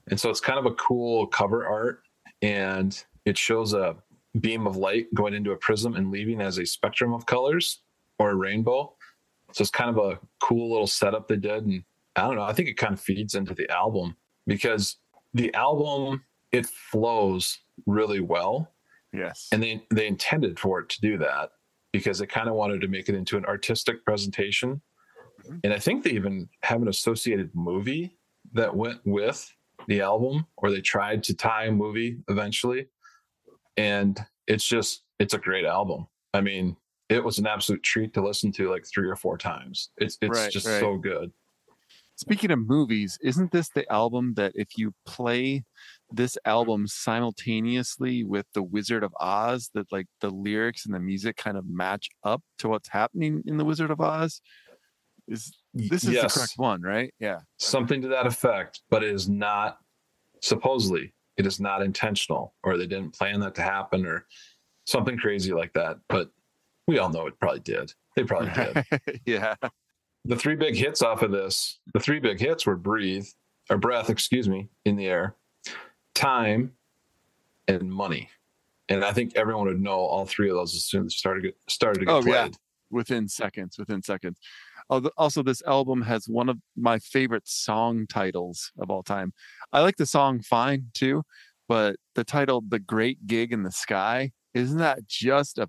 And 0.09 0.19
so 0.21 0.31
it's 0.31 0.41
kind 0.41 0.59
of 0.59 0.67
a 0.67 0.75
cool 0.75 1.27
cover 1.27 1.67
art, 1.67 2.03
and 2.41 3.03
it 3.25 3.37
shows 3.37 3.75
a 3.75 3.97
beam 4.41 4.67
of 4.67 4.77
light 4.77 5.13
going 5.15 5.35
into 5.35 5.51
a 5.53 5.57
prism 5.57 5.95
and 5.95 6.11
leaving 6.11 6.41
as 6.41 6.59
a 6.59 6.67
spectrum 6.67 7.13
of 7.13 7.27
colors 7.27 7.81
or 8.19 8.31
a 8.31 8.35
rainbow. 8.35 8.95
So 9.53 9.63
it's 9.63 9.71
kind 9.71 9.91
of 9.91 9.99
a 9.99 10.19
cool 10.41 10.71
little 10.71 10.87
setup 10.87 11.27
they 11.27 11.37
did. 11.37 11.65
And 11.65 11.83
I 12.15 12.23
don't 12.23 12.37
know, 12.37 12.43
I 12.43 12.53
think 12.53 12.69
it 12.69 12.77
kind 12.77 12.93
of 12.93 13.01
feeds 13.01 13.35
into 13.35 13.55
the 13.55 13.69
album 13.71 14.17
because 14.47 14.97
the 15.35 15.53
album 15.55 16.23
it 16.53 16.67
flows 16.67 17.59
really 17.87 18.21
well 18.21 18.73
Yes, 19.13 19.49
and 19.51 19.63
they 19.63 19.83
they 19.91 20.07
intended 20.07 20.59
for 20.59 20.81
it 20.81 20.89
to 20.91 21.01
do 21.01 21.17
that 21.19 21.51
because 21.93 22.19
they 22.19 22.27
kind 22.27 22.49
of 22.49 22.55
wanted 22.55 22.81
to 22.83 22.89
make 22.89 23.09
it 23.09 23.15
into 23.15 23.37
an 23.37 23.47
artistic 23.47 24.05
presentation. 24.05 24.83
Mm-hmm. 25.47 25.59
and 25.65 25.73
i 25.73 25.79
think 25.79 26.03
they 26.05 26.11
even 26.11 26.49
have 26.63 26.83
an 26.83 26.89
associated 26.89 27.51
movie 27.55 28.17
that 28.53 28.75
went 28.75 29.01
with 29.05 29.53
the 29.89 30.01
album 30.01 30.47
or 30.57 30.71
they 30.71 30.81
tried 30.81 31.23
to 31.25 31.35
tie 31.35 31.67
a 31.67 31.73
movie 31.73 32.19
eventually. 32.29 32.87
And 33.77 34.19
it's 34.47 34.67
just 34.67 35.03
it's 35.19 35.35
a 35.35 35.39
great 35.39 35.65
album. 35.65 36.07
I 36.35 36.41
mean 36.41 36.77
it 37.09 37.23
was 37.23 37.39
an 37.39 37.47
absolute 37.47 37.83
treat 37.83 38.13
to 38.15 38.25
listen 38.25 38.51
to 38.53 38.71
like 38.71 38.85
three 38.87 39.09
or 39.09 39.17
four 39.17 39.39
times. 39.39 39.91
It's 39.99 40.19
it's 40.21 40.39
Right, 40.39 40.51
just 40.51 40.67
right. 40.67 40.81
so 40.81 40.97
good. 40.97 41.31
Speaking 42.17 42.51
of 42.51 42.59
movies, 42.67 43.19
isn't 43.23 43.53
this 43.53 43.69
the 43.69 43.91
album 43.93 44.35
that 44.35 44.53
if 44.55 44.79
you 44.79 44.95
play 45.05 45.65
this 46.11 46.39
album 46.47 46.87
simultaneously 46.87 48.25
with 48.25 48.47
The 48.55 48.63
Wizard 48.63 49.05
of 49.05 49.13
Oz, 49.21 49.71
that 49.75 49.93
like 49.93 50.07
the 50.23 50.31
lyrics 50.31 50.87
and 50.87 50.95
the 50.95 51.01
music 51.01 51.37
kind 51.37 51.59
of 51.59 51.69
match 51.69 52.09
up 52.25 52.43
to 52.59 52.69
what's 52.69 52.89
happening 52.89 53.43
in 53.47 53.59
The 53.59 53.65
Wizard 53.67 53.91
of 53.91 54.01
Oz? 54.01 54.41
Is 55.29 55.57
this 55.75 56.05
is 56.05 56.11
Yes. 56.11 56.35
the 56.35 56.41
correct 56.41 56.53
one, 56.57 56.83
right? 56.83 57.13
Yeah. 57.19 57.41
something 57.59 58.01
to 58.03 58.09
that 58.09 58.27
effect, 58.27 58.83
but 58.91 59.03
it 59.03 59.11
is 59.13 59.29
not 59.29 59.79
supposedly 60.43 61.13
it 61.37 61.47
is 61.47 61.61
not 61.61 61.83
intentional, 61.83 62.55
or 62.63 62.79
they 62.79 62.87
didn't 62.87 63.13
plan 63.13 63.41
that 63.41 63.55
to 63.57 63.63
happen, 63.63 64.07
or 64.07 64.27
something 64.87 65.19
crazy 65.19 65.53
like 65.53 65.73
that. 65.75 65.99
But 66.09 66.31
we 66.87 66.99
all 66.99 67.11
know 67.11 67.27
it 67.27 67.39
probably 67.39 67.61
did. 67.61 67.93
They 68.15 68.25
probably 68.25 68.51
did. 68.55 69.21
yeah. 69.27 69.55
the 70.25 70.37
three 70.37 70.55
big 70.57 70.75
hits 70.77 71.03
off 71.03 71.21
of 71.23 71.31
this, 71.33 71.79
the 71.93 72.01
three 72.01 72.21
big 72.21 72.41
hits 72.41 72.65
were 72.65 72.77
breathe 72.77 73.27
or 73.69 73.77
breath, 73.77 74.09
excuse 74.09 74.49
me, 74.49 74.71
in 74.87 74.97
the 74.97 75.07
air, 75.07 75.37
time, 76.15 76.73
and 77.69 77.93
money. 77.93 78.31
And 78.89 79.05
I 79.05 79.13
think 79.13 79.37
everyone 79.37 79.67
would 79.67 79.81
know 79.81 79.99
all 79.99 80.25
three 80.25 80.49
of 80.49 80.55
those 80.57 80.75
as 80.75 80.85
soon 80.85 81.07
as 81.07 81.13
it 81.13 81.17
started 81.19 81.43
to 81.43 81.49
get, 81.49 81.59
started 81.69 81.99
to 82.01 82.07
get 82.07 82.13
Oh, 82.15 82.23
played. 82.23 82.33
yeah. 82.33 82.49
Within 82.91 83.29
seconds, 83.29 83.77
within 83.79 84.01
seconds. 84.03 84.39
Al- 84.91 85.11
Also, 85.17 85.43
this 85.43 85.63
album 85.67 86.03
has 86.03 86.27
one 86.29 86.49
of 86.49 86.59
my 86.77 86.99
favorite 86.99 87.47
song 87.49 88.07
titles 88.09 88.71
of 88.79 88.91
all 88.91 89.03
time. 89.03 89.33
I 89.73 89.81
like 89.81 89.97
the 89.97 90.07
song 90.07 90.41
Fine 90.43 90.87
too, 90.95 91.23
but 91.69 91.97
the 92.15 92.25
title 92.25 92.63
The 92.67 92.79
Great 92.79 93.27
Gig 93.27 93.53
in 93.53 93.63
the 93.63 93.73
Sky, 93.73 94.33
isn't 94.55 94.79
that 94.79 95.07
just 95.07 95.59
a 95.59 95.69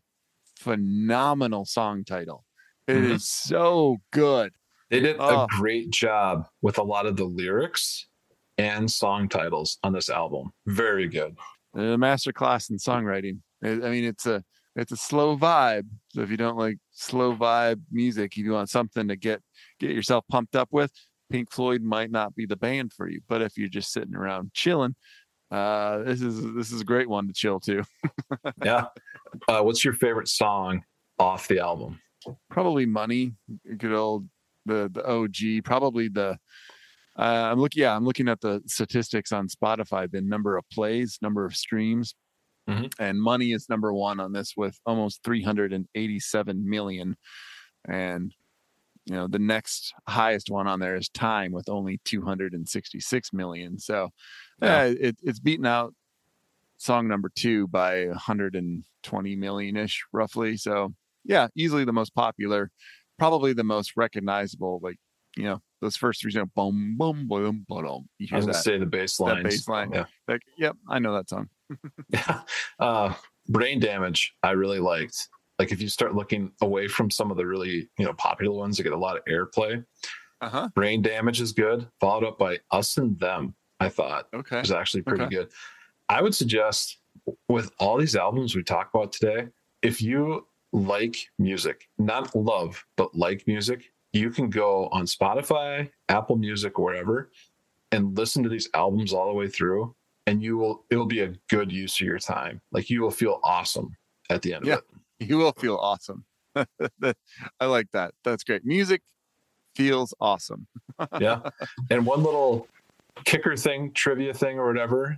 phenomenal 0.58 1.66
song 1.66 2.04
title? 2.04 2.46
It 2.88 2.98
is 2.98 3.24
Mhm. 3.24 3.48
so 3.50 3.98
good. 4.12 4.54
They 4.90 5.00
did 5.02 5.18
Oh. 5.20 5.44
a 5.44 5.48
great 5.50 5.90
job 5.90 6.48
with 6.62 6.78
a 6.78 6.84
lot 6.84 7.06
of 7.06 7.18
the 7.18 7.26
lyrics 7.26 8.08
and 8.58 8.90
song 8.90 9.28
titles 9.30 9.78
on 9.84 9.94
this 9.94 10.10
album. 10.10 10.52
Very 10.66 11.08
good. 11.08 11.36
A 11.76 11.98
master 11.98 12.32
class 12.32 12.70
in 12.70 12.78
songwriting. 12.78 13.42
I 13.64 13.76
mean, 13.76 14.06
it's 14.06 14.26
a 14.26 14.44
it's 14.78 14.92
a 14.92 14.98
slow 14.98 15.36
vibe. 15.38 15.88
So 16.10 16.22
if 16.22 16.30
you 16.30 16.38
don't 16.38 16.58
like 16.58 16.78
slow 16.92 17.36
vibe 17.36 17.82
music, 17.92 18.38
if 18.38 18.44
you 18.44 18.52
want 18.52 18.70
something 18.70 19.08
to 19.08 19.16
get 19.16 19.42
get 19.80 19.92
yourself 19.92 20.24
pumped 20.30 20.56
up 20.56 20.70
with, 20.72 20.92
Pink 21.32 21.52
Floyd 21.52 21.82
might 21.82 22.12
not 22.12 22.36
be 22.36 22.46
the 22.46 22.56
band 22.56 22.94
for 22.94 23.10
you. 23.10 23.20
But 23.28 23.42
if 23.42 23.58
you're 23.58 23.70
just 23.70 23.92
sitting 23.92 24.16
around 24.16 24.54
chilling, 24.54 24.96
uh, 25.52 26.00
this 26.04 26.22
is 26.22 26.42
this 26.54 26.72
is 26.72 26.82
a 26.82 26.86
great 26.86 27.10
one 27.10 27.28
to 27.28 27.34
chill 27.34 27.60
to. 27.62 27.84
Yeah. 28.64 28.86
uh, 29.48 29.62
what's 29.62 29.84
your 29.84 29.94
favorite 29.94 30.28
song 30.28 30.84
off 31.20 31.48
the 31.48 31.60
album? 31.60 32.00
Probably 32.50 32.86
money, 32.86 33.34
good 33.78 33.94
old 33.94 34.28
the 34.66 34.90
the 34.94 35.06
OG. 35.06 35.64
Probably 35.64 36.08
the 36.08 36.38
uh, 37.18 37.50
I'm 37.52 37.60
looking. 37.60 37.82
Yeah, 37.82 37.96
I'm 37.96 38.06
looking 38.06 38.28
at 38.28 38.42
the 38.42 38.62
statistics 38.68 39.32
on 39.32 39.48
Spotify. 39.48 40.10
The 40.10 40.22
number 40.22 40.56
of 40.56 40.70
plays, 40.72 41.18
number 41.22 41.46
of 41.46 41.56
streams, 41.56 42.14
Mhm. 42.68 42.94
and 43.00 43.22
money 43.22 43.52
is 43.54 43.70
number 43.70 43.94
one 43.94 44.20
on 44.20 44.34
this 44.34 44.54
with 44.58 44.78
almost 44.86 45.24
387 45.24 46.70
million. 46.70 47.16
And 47.88 48.34
you 49.06 49.16
know 49.16 49.28
the 49.28 49.40
next 49.40 49.94
highest 50.08 50.50
one 50.50 50.68
on 50.68 50.80
there 50.80 50.96
is 50.96 51.08
Time 51.10 51.52
with 51.54 51.70
only 51.70 52.00
266 52.04 53.32
million. 53.34 53.80
So 53.80 54.10
Yeah. 54.62 54.82
uh, 54.82 54.94
it, 55.00 55.18
it's 55.24 55.40
beaten 55.40 55.66
out 55.66 55.94
song 56.78 57.08
number 57.08 57.30
two 57.34 57.68
by 57.68 58.08
120 58.08 59.36
million 59.36 59.78
ish 59.78 60.04
roughly. 60.12 60.58
So 60.58 60.94
yeah, 61.24 61.48
easily 61.56 61.86
the 61.86 61.94
most 61.94 62.14
popular, 62.16 62.70
probably 63.18 63.54
the 63.54 63.64
most 63.64 63.94
recognizable. 63.96 64.80
Like 64.84 64.98
you 65.38 65.44
know 65.44 65.62
those 65.82 65.96
first 65.96 66.22
three, 66.22 66.32
you 66.34 66.40
know, 66.40 66.46
boom, 66.56 66.96
boom, 66.98 67.28
boom, 67.28 67.66
boom. 67.68 68.10
You 68.18 68.28
I 68.28 68.30
hear 68.30 68.38
was 68.38 68.46
gonna 68.46 68.54
that? 68.54 68.64
say 68.64 68.78
the 68.78 68.86
bass 68.88 69.20
line. 69.20 69.44
bass 69.44 69.68
line. 69.68 69.92
Yeah. 69.94 70.06
Like, 70.28 70.42
yep, 70.58 70.76
I 70.90 71.00
know 71.00 71.14
that 71.14 71.30
song. 71.30 71.50
Yeah. 72.10 72.42
Uh, 72.80 73.14
brain 73.50 73.80
damage, 73.80 74.34
I 74.44 74.52
really 74.52 74.80
liked. 74.80 75.28
Like 75.60 75.72
if 75.72 75.82
you 75.82 75.90
start 75.90 76.16
looking 76.16 76.52
away 76.62 76.88
from 76.88 77.10
some 77.12 77.32
of 77.32 77.38
the 77.38 77.46
really, 77.46 77.90
you 77.98 78.06
know, 78.06 78.14
popular 78.14 78.56
ones 78.56 78.78
that 78.78 78.84
get 78.84 78.94
a 78.94 78.98
lot 78.98 79.18
of 79.18 79.26
airplay, 79.26 79.84
Uh 80.42 80.50
huh. 80.50 80.70
brain 80.76 81.02
damage 81.02 81.42
is 81.42 81.52
good, 81.52 81.88
followed 82.00 82.24
up 82.24 82.38
by 82.38 82.60
us 82.72 82.98
and 82.98 83.20
them, 83.20 83.56
I 83.80 83.90
thought 83.90 84.28
Okay. 84.34 84.62
was 84.62 84.72
actually 84.72 85.02
pretty 85.04 85.26
Okay. 85.26 85.36
good. 85.36 85.52
I 86.10 86.22
would 86.22 86.34
suggest 86.36 87.00
with 87.50 87.72
all 87.80 87.98
these 87.98 88.16
albums 88.16 88.56
we 88.56 88.64
talk 88.64 88.90
about 88.94 89.12
today, 89.12 89.48
if 89.82 90.02
you 90.02 90.48
like 90.72 91.18
music, 91.40 91.90
not 91.98 92.34
love, 92.36 92.86
but 92.96 93.14
like 93.16 93.46
music, 93.48 93.92
you 94.14 94.30
can 94.30 94.50
go 94.50 94.88
on 94.94 95.06
Spotify, 95.06 95.90
Apple 96.08 96.38
Music, 96.38 96.78
wherever, 96.78 97.32
and 97.92 98.16
listen 98.18 98.44
to 98.44 98.50
these 98.50 98.70
albums 98.74 99.12
all 99.12 99.28
the 99.28 99.34
way 99.34 99.48
through. 99.50 99.94
And 100.28 100.44
you 100.44 100.58
will, 100.58 100.84
it'll 100.92 101.06
be 101.08 101.22
a 101.22 101.34
good 101.50 101.72
use 101.72 101.96
of 102.00 102.06
your 102.06 102.20
time. 102.20 102.62
Like 102.72 102.90
you 102.90 103.02
will 103.02 103.10
feel 103.12 103.40
awesome 103.44 103.96
at 104.30 104.42
the 104.44 104.54
end 104.54 104.66
Yeah. 104.66 104.74
of 104.76 104.80
it. 105.20 105.28
You 105.28 105.38
will 105.38 105.54
feel 105.54 105.78
awesome. 105.78 106.26
I 106.56 107.66
like 107.66 107.88
that. 107.94 108.14
That's 108.24 108.44
great. 108.44 108.66
Music 108.66 109.02
feels 109.76 110.14
awesome. 110.20 110.68
yeah. 111.20 111.40
And 111.90 112.06
one 112.06 112.22
little 112.24 112.68
kicker 113.26 113.56
thing, 113.56 113.94
trivia 113.94 114.34
thing, 114.34 114.60
or 114.60 114.68
whatever 114.68 115.18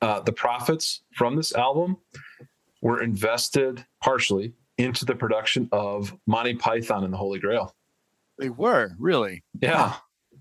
uh, 0.00 0.20
the 0.20 0.32
profits 0.32 1.02
from 1.14 1.36
this 1.36 1.54
album 1.54 1.98
were 2.80 3.00
invested 3.02 3.84
partially 4.02 4.52
into 4.78 5.04
the 5.04 5.14
production 5.14 5.68
of 5.70 6.16
Monty 6.26 6.54
Python 6.54 7.04
and 7.04 7.12
the 7.12 7.16
Holy 7.18 7.38
Grail. 7.38 7.76
They 8.38 8.48
were 8.50 8.92
really. 8.98 9.44
Yeah. 9.60 9.94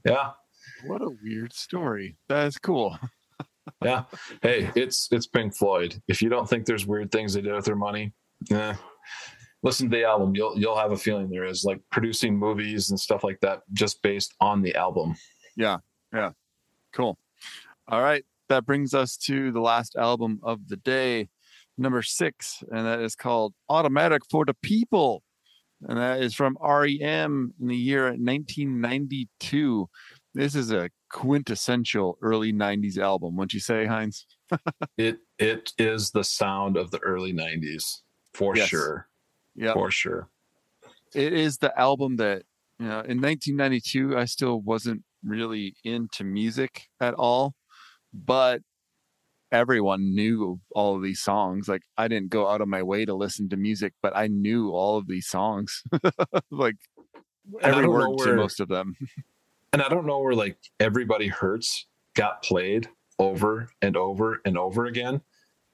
Yeah. 0.06 0.32
What 0.88 1.02
a 1.04 1.10
weird 1.24 1.54
story. 1.54 2.16
That 2.30 2.48
is 2.48 2.58
cool. 2.58 2.98
yeah. 3.84 4.04
Hey, 4.41 4.70
it's 4.76 5.08
it's 5.12 5.28
Pink 5.28 5.56
Floyd. 5.56 6.02
If 6.08 6.22
you 6.22 6.30
don't 6.30 6.50
think 6.50 6.65
there's 6.65 6.86
weird 6.86 7.12
things 7.12 7.34
they 7.34 7.41
did 7.41 7.54
with 7.54 7.65
their 7.65 7.76
money, 7.76 8.13
eh, 8.52 8.76
listen 9.63 9.89
to 9.89 9.98
the 9.98 10.06
album. 10.06 10.36
You'll 10.36 10.58
you'll 10.58 10.78
have 10.78 10.91
a 10.91 10.98
feeling 10.98 11.30
there 11.30 11.46
is 11.46 11.63
like 11.63 11.80
producing 11.91 12.38
movies 12.38 12.89
and 12.89 13.00
stuff 13.00 13.24
like 13.24 13.39
that 13.41 13.62
just 13.74 14.02
based 14.02 14.34
on 14.39 14.62
the 14.62 14.76
album. 14.76 15.15
Yeah. 15.56 15.78
Yeah. 16.13 16.32
Cool. 16.94 17.17
All 17.88 18.02
right. 18.02 18.26
That 18.50 18.65
brings 18.65 18.94
us 18.94 19.17
to 19.17 19.52
the 19.52 19.62
last 19.62 19.96
album 19.96 20.39
of 20.44 20.67
the 20.67 20.76
day, 20.78 21.30
number 21.78 22.02
six, 22.02 22.62
and 22.70 22.86
that 22.86 23.00
is 23.00 23.15
called 23.15 23.54
Automatic 23.70 24.24
for 24.30 24.44
the 24.46 24.54
People. 24.56 25.24
And 25.88 25.98
that 25.98 26.22
is 26.22 26.36
from 26.36 26.58
REM 26.62 27.54
in 27.60 27.67
the 27.67 27.76
year 27.76 28.08
1992. 28.08 29.89
This 30.34 30.56
is 30.56 30.72
a 30.72 30.89
quintessential 31.10 32.17
early 32.22 32.54
90s 32.54 32.98
album, 32.98 33.36
wouldn't 33.36 33.54
you 33.54 33.60
say, 33.60 33.86
Heinz? 33.86 34.26
it 34.98 35.20
it 35.38 35.74
is 35.78 36.12
the 36.12 36.24
sound 36.24 36.78
of 36.78 36.91
the 36.91 37.00
early 37.00 37.34
90s 37.34 38.02
for 38.34 38.56
yes. 38.56 38.70
sure. 38.70 39.08
Yeah. 39.56 39.74
For 39.74 39.91
sure. 39.91 40.30
It 41.13 41.34
is 41.34 41.58
the 41.58 41.78
album 41.78 42.15
that, 42.17 42.44
you 42.80 42.88
know, 42.88 43.02
in 43.02 43.20
1992, 43.22 44.17
I 44.17 44.26
still 44.26 44.62
wasn't 44.62 45.04
really 45.24 45.76
into 45.84 46.24
music 46.24 46.88
at 47.02 47.13
all, 47.15 47.54
but 48.13 48.62
everyone 49.52 50.15
knew 50.15 50.62
all 50.72 50.96
of 50.96 51.04
these 51.04 51.22
songs. 51.22 51.67
Like 51.67 51.84
I 51.98 52.08
didn't 52.08 52.30
go 52.30 52.48
out 52.48 52.62
of 52.62 52.67
my 52.67 52.84
way 52.84 53.06
to 53.06 53.13
listen 53.13 53.50
to 53.50 53.58
music, 53.58 53.94
but 54.02 54.15
I 54.15 54.28
knew 54.28 54.70
all 54.70 54.98
of 54.98 55.08
these 55.08 55.28
songs. 55.28 55.84
like 56.52 56.78
every 57.62 57.88
word 57.88 58.10
where, 58.15 58.28
to 58.28 58.36
most 58.36 58.60
of 58.60 58.70
them. 58.70 58.96
and 59.74 59.82
I 59.82 59.90
don't 59.90 60.06
know 60.06 60.20
where 60.20 60.36
like 60.36 60.58
everybody 60.80 61.28
hurts 61.28 61.88
got 62.16 62.44
played 62.44 62.90
over 63.20 63.70
and 63.82 63.96
over 63.96 64.42
and 64.46 64.58
over 64.58 64.86
again. 64.86 65.22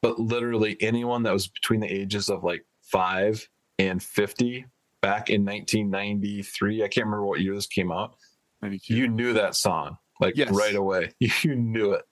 But 0.02 0.20
literally 0.20 0.78
anyone 0.80 1.24
that 1.24 1.34
was 1.34 1.48
between 1.48 1.80
the 1.80 1.92
ages 1.92 2.30
of 2.30 2.44
like 2.44 2.66
five 2.84 3.48
and 3.80 4.02
50 4.02 4.66
back 5.02 5.30
in 5.30 5.44
1993, 5.44 6.84
I 6.84 6.88
can't 6.88 7.06
remember 7.06 7.26
what 7.26 7.42
year 7.42 7.56
this 7.56 7.68
came 7.68 7.92
out. 7.92 8.16
92. 8.62 8.94
You 8.96 9.08
knew 9.08 9.34
that 9.34 9.56
song 9.56 9.98
like 10.20 10.36
yes. 10.36 10.52
right 10.52 10.76
away. 10.76 11.14
You 11.20 11.56
knew 11.56 11.94
it. 11.94 12.04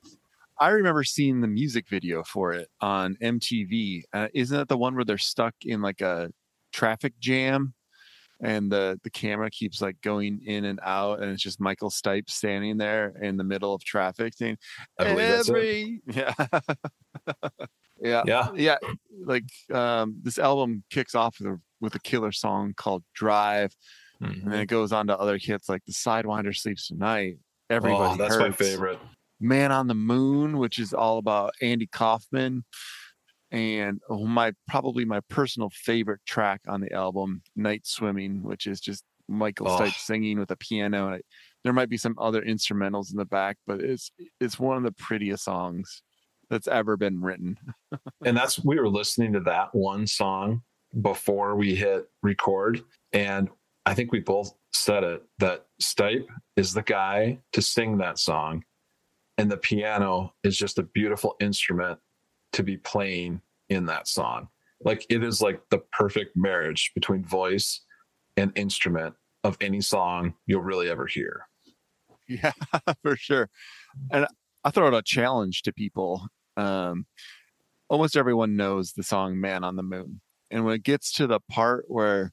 I 0.59 0.69
remember 0.69 1.03
seeing 1.03 1.41
the 1.41 1.47
music 1.47 1.89
video 1.89 2.23
for 2.23 2.53
it 2.53 2.69
on 2.79 3.17
MTV. 3.21 4.03
Uh, 4.13 4.29
isn't 4.33 4.57
that 4.57 4.69
the 4.69 4.77
one 4.77 4.95
where 4.95 5.03
they're 5.03 5.17
stuck 5.17 5.53
in 5.63 5.81
like 5.81 6.01
a 6.01 6.31
traffic 6.71 7.13
jam 7.19 7.73
and 8.41 8.71
the 8.71 8.99
the 9.03 9.09
camera 9.09 9.49
keeps 9.49 9.81
like 9.81 9.99
going 10.01 10.41
in 10.45 10.65
and 10.65 10.79
out 10.83 11.21
and 11.21 11.31
it's 11.31 11.41
just 11.41 11.59
Michael 11.59 11.89
Stipe 11.89 12.29
standing 12.29 12.77
there 12.77 13.13
in 13.21 13.37
the 13.37 13.43
middle 13.43 13.73
of 13.73 13.83
traffic 13.83 14.33
saying 14.35 14.57
every 14.99 16.01
yeah 16.07 16.33
yeah 18.01 18.23
yeah 18.25 18.49
yeah 18.55 18.77
like 19.23 19.45
um 19.73 20.17
this 20.21 20.37
album 20.37 20.83
kicks 20.89 21.15
off 21.15 21.37
with 21.39 21.53
a 21.53 21.59
with 21.79 21.95
a 21.95 21.99
killer 21.99 22.31
song 22.31 22.73
called 22.75 23.03
Drive 23.13 23.73
mm-hmm. 24.21 24.25
and 24.25 24.41
then 24.41 24.51
mm-hmm. 24.51 24.61
it 24.61 24.65
goes 24.67 24.91
on 24.91 25.07
to 25.07 25.17
other 25.17 25.37
hits 25.37 25.69
like 25.69 25.85
the 25.85 25.93
Sidewinder 25.93 26.55
Sleeps 26.55 26.87
Tonight 26.87 27.37
everybody 27.69 28.13
oh, 28.13 28.17
that's 28.17 28.35
hurts. 28.35 28.59
my 28.59 28.65
favorite 28.65 28.99
Man 29.39 29.71
on 29.71 29.87
the 29.87 29.95
Moon, 29.95 30.57
which 30.57 30.79
is 30.79 30.93
all 30.93 31.17
about 31.17 31.53
Andy 31.61 31.87
Kaufman, 31.87 32.63
and 33.55 34.01
oh, 34.09 34.25
my 34.25 34.53
probably 34.67 35.05
my 35.05 35.21
personal 35.29 35.69
favorite 35.71 36.19
track 36.25 36.61
on 36.67 36.81
the 36.81 36.91
album, 36.91 37.41
Night 37.55 37.87
Swimming, 37.87 38.43
which 38.43 38.67
is 38.67 38.81
just 38.81 39.03
Michael 39.27 39.69
oh. 39.69 39.79
Stipe 39.79 39.95
singing 39.95 40.39
with 40.39 40.51
a 40.51 40.57
piano. 40.57 41.13
And 41.13 41.23
there 41.63 41.73
might 41.73 41.89
be 41.89 41.97
some 41.97 42.15
other 42.19 42.41
instrumentals 42.41 43.11
in 43.11 43.17
the 43.17 43.25
back, 43.25 43.57
but 43.65 43.79
it's 43.79 44.11
it's 44.39 44.59
one 44.59 44.77
of 44.77 44.83
the 44.83 44.91
prettiest 44.91 45.45
songs 45.45 46.03
that's 46.49 46.67
ever 46.67 46.97
been 46.97 47.21
written. 47.21 47.57
and 48.25 48.35
that's 48.35 48.63
we 48.63 48.79
were 48.79 48.89
listening 48.89 49.33
to 49.33 49.39
that 49.41 49.73
one 49.73 50.05
song 50.05 50.61
before 51.01 51.55
we 51.55 51.75
hit 51.75 52.07
record, 52.21 52.83
and 53.13 53.49
I 53.85 53.93
think 53.93 54.11
we 54.11 54.19
both 54.19 54.53
said 54.73 55.03
it 55.03 55.23
that 55.39 55.65
Stipe 55.81 56.27
is 56.57 56.73
the 56.73 56.83
guy 56.83 57.39
to 57.53 57.61
sing 57.61 57.97
that 57.99 58.19
song 58.19 58.63
and 59.37 59.51
the 59.51 59.57
piano 59.57 60.33
is 60.43 60.57
just 60.57 60.79
a 60.79 60.83
beautiful 60.83 61.35
instrument 61.39 61.99
to 62.53 62.63
be 62.63 62.77
playing 62.77 63.41
in 63.69 63.85
that 63.85 64.07
song. 64.07 64.47
Like 64.83 65.05
it 65.09 65.23
is 65.23 65.41
like 65.41 65.61
the 65.69 65.79
perfect 65.91 66.35
marriage 66.35 66.91
between 66.93 67.23
voice 67.23 67.81
and 68.37 68.51
instrument 68.55 69.15
of 69.43 69.57
any 69.61 69.81
song 69.81 70.33
you'll 70.45 70.61
really 70.61 70.89
ever 70.89 71.05
hear. 71.05 71.47
Yeah 72.27 72.51
for 73.03 73.15
sure. 73.15 73.49
And 74.11 74.27
i 74.63 74.71
throw 74.71 74.87
out 74.87 74.93
a 74.95 75.01
challenge 75.03 75.61
to 75.61 75.71
people 75.71 76.27
um 76.57 77.05
almost 77.87 78.17
everyone 78.17 78.55
knows 78.55 78.93
the 78.93 79.03
song 79.03 79.39
man 79.39 79.63
on 79.63 79.75
the 79.75 79.83
moon. 79.83 80.21
And 80.51 80.65
when 80.65 80.75
it 80.75 80.83
gets 80.83 81.13
to 81.13 81.27
the 81.27 81.39
part 81.49 81.85
where 81.87 82.31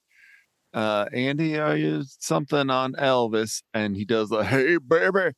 uh 0.75 1.07
andy 1.13 1.59
i 1.59 1.75
used 1.75 2.23
something 2.23 2.71
on 2.71 2.95
elvis? 2.95 3.63
And 3.75 3.97
he 3.97 4.05
does 4.05 4.31
like 4.31 4.47
hey 4.47 4.79
baby 4.79 5.33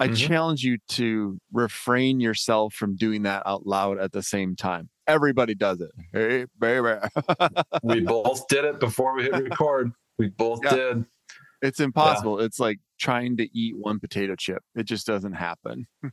I 0.00 0.06
mm-hmm. 0.06 0.14
challenge 0.14 0.62
you 0.64 0.78
to 0.92 1.38
refrain 1.52 2.20
yourself 2.20 2.72
from 2.72 2.96
doing 2.96 3.24
that 3.24 3.42
out 3.44 3.66
loud 3.66 3.98
at 3.98 4.12
the 4.12 4.22
same 4.22 4.56
time. 4.56 4.88
Everybody 5.06 5.54
does 5.54 5.82
it. 5.82 5.90
Hey, 6.12 6.46
baby. 6.58 6.94
we 7.82 8.00
both 8.00 8.48
did 8.48 8.64
it 8.64 8.80
before 8.80 9.14
we 9.14 9.24
hit 9.24 9.34
record. 9.34 9.92
We 10.18 10.28
both 10.28 10.60
yeah. 10.64 10.74
did. 10.74 11.04
It's 11.60 11.80
impossible. 11.80 12.38
Yeah. 12.38 12.46
It's 12.46 12.58
like 12.58 12.78
trying 12.98 13.36
to 13.36 13.58
eat 13.58 13.74
one 13.76 14.00
potato 14.00 14.34
chip. 14.36 14.62
It 14.74 14.84
just 14.84 15.06
doesn't 15.06 15.34
happen. 15.34 15.86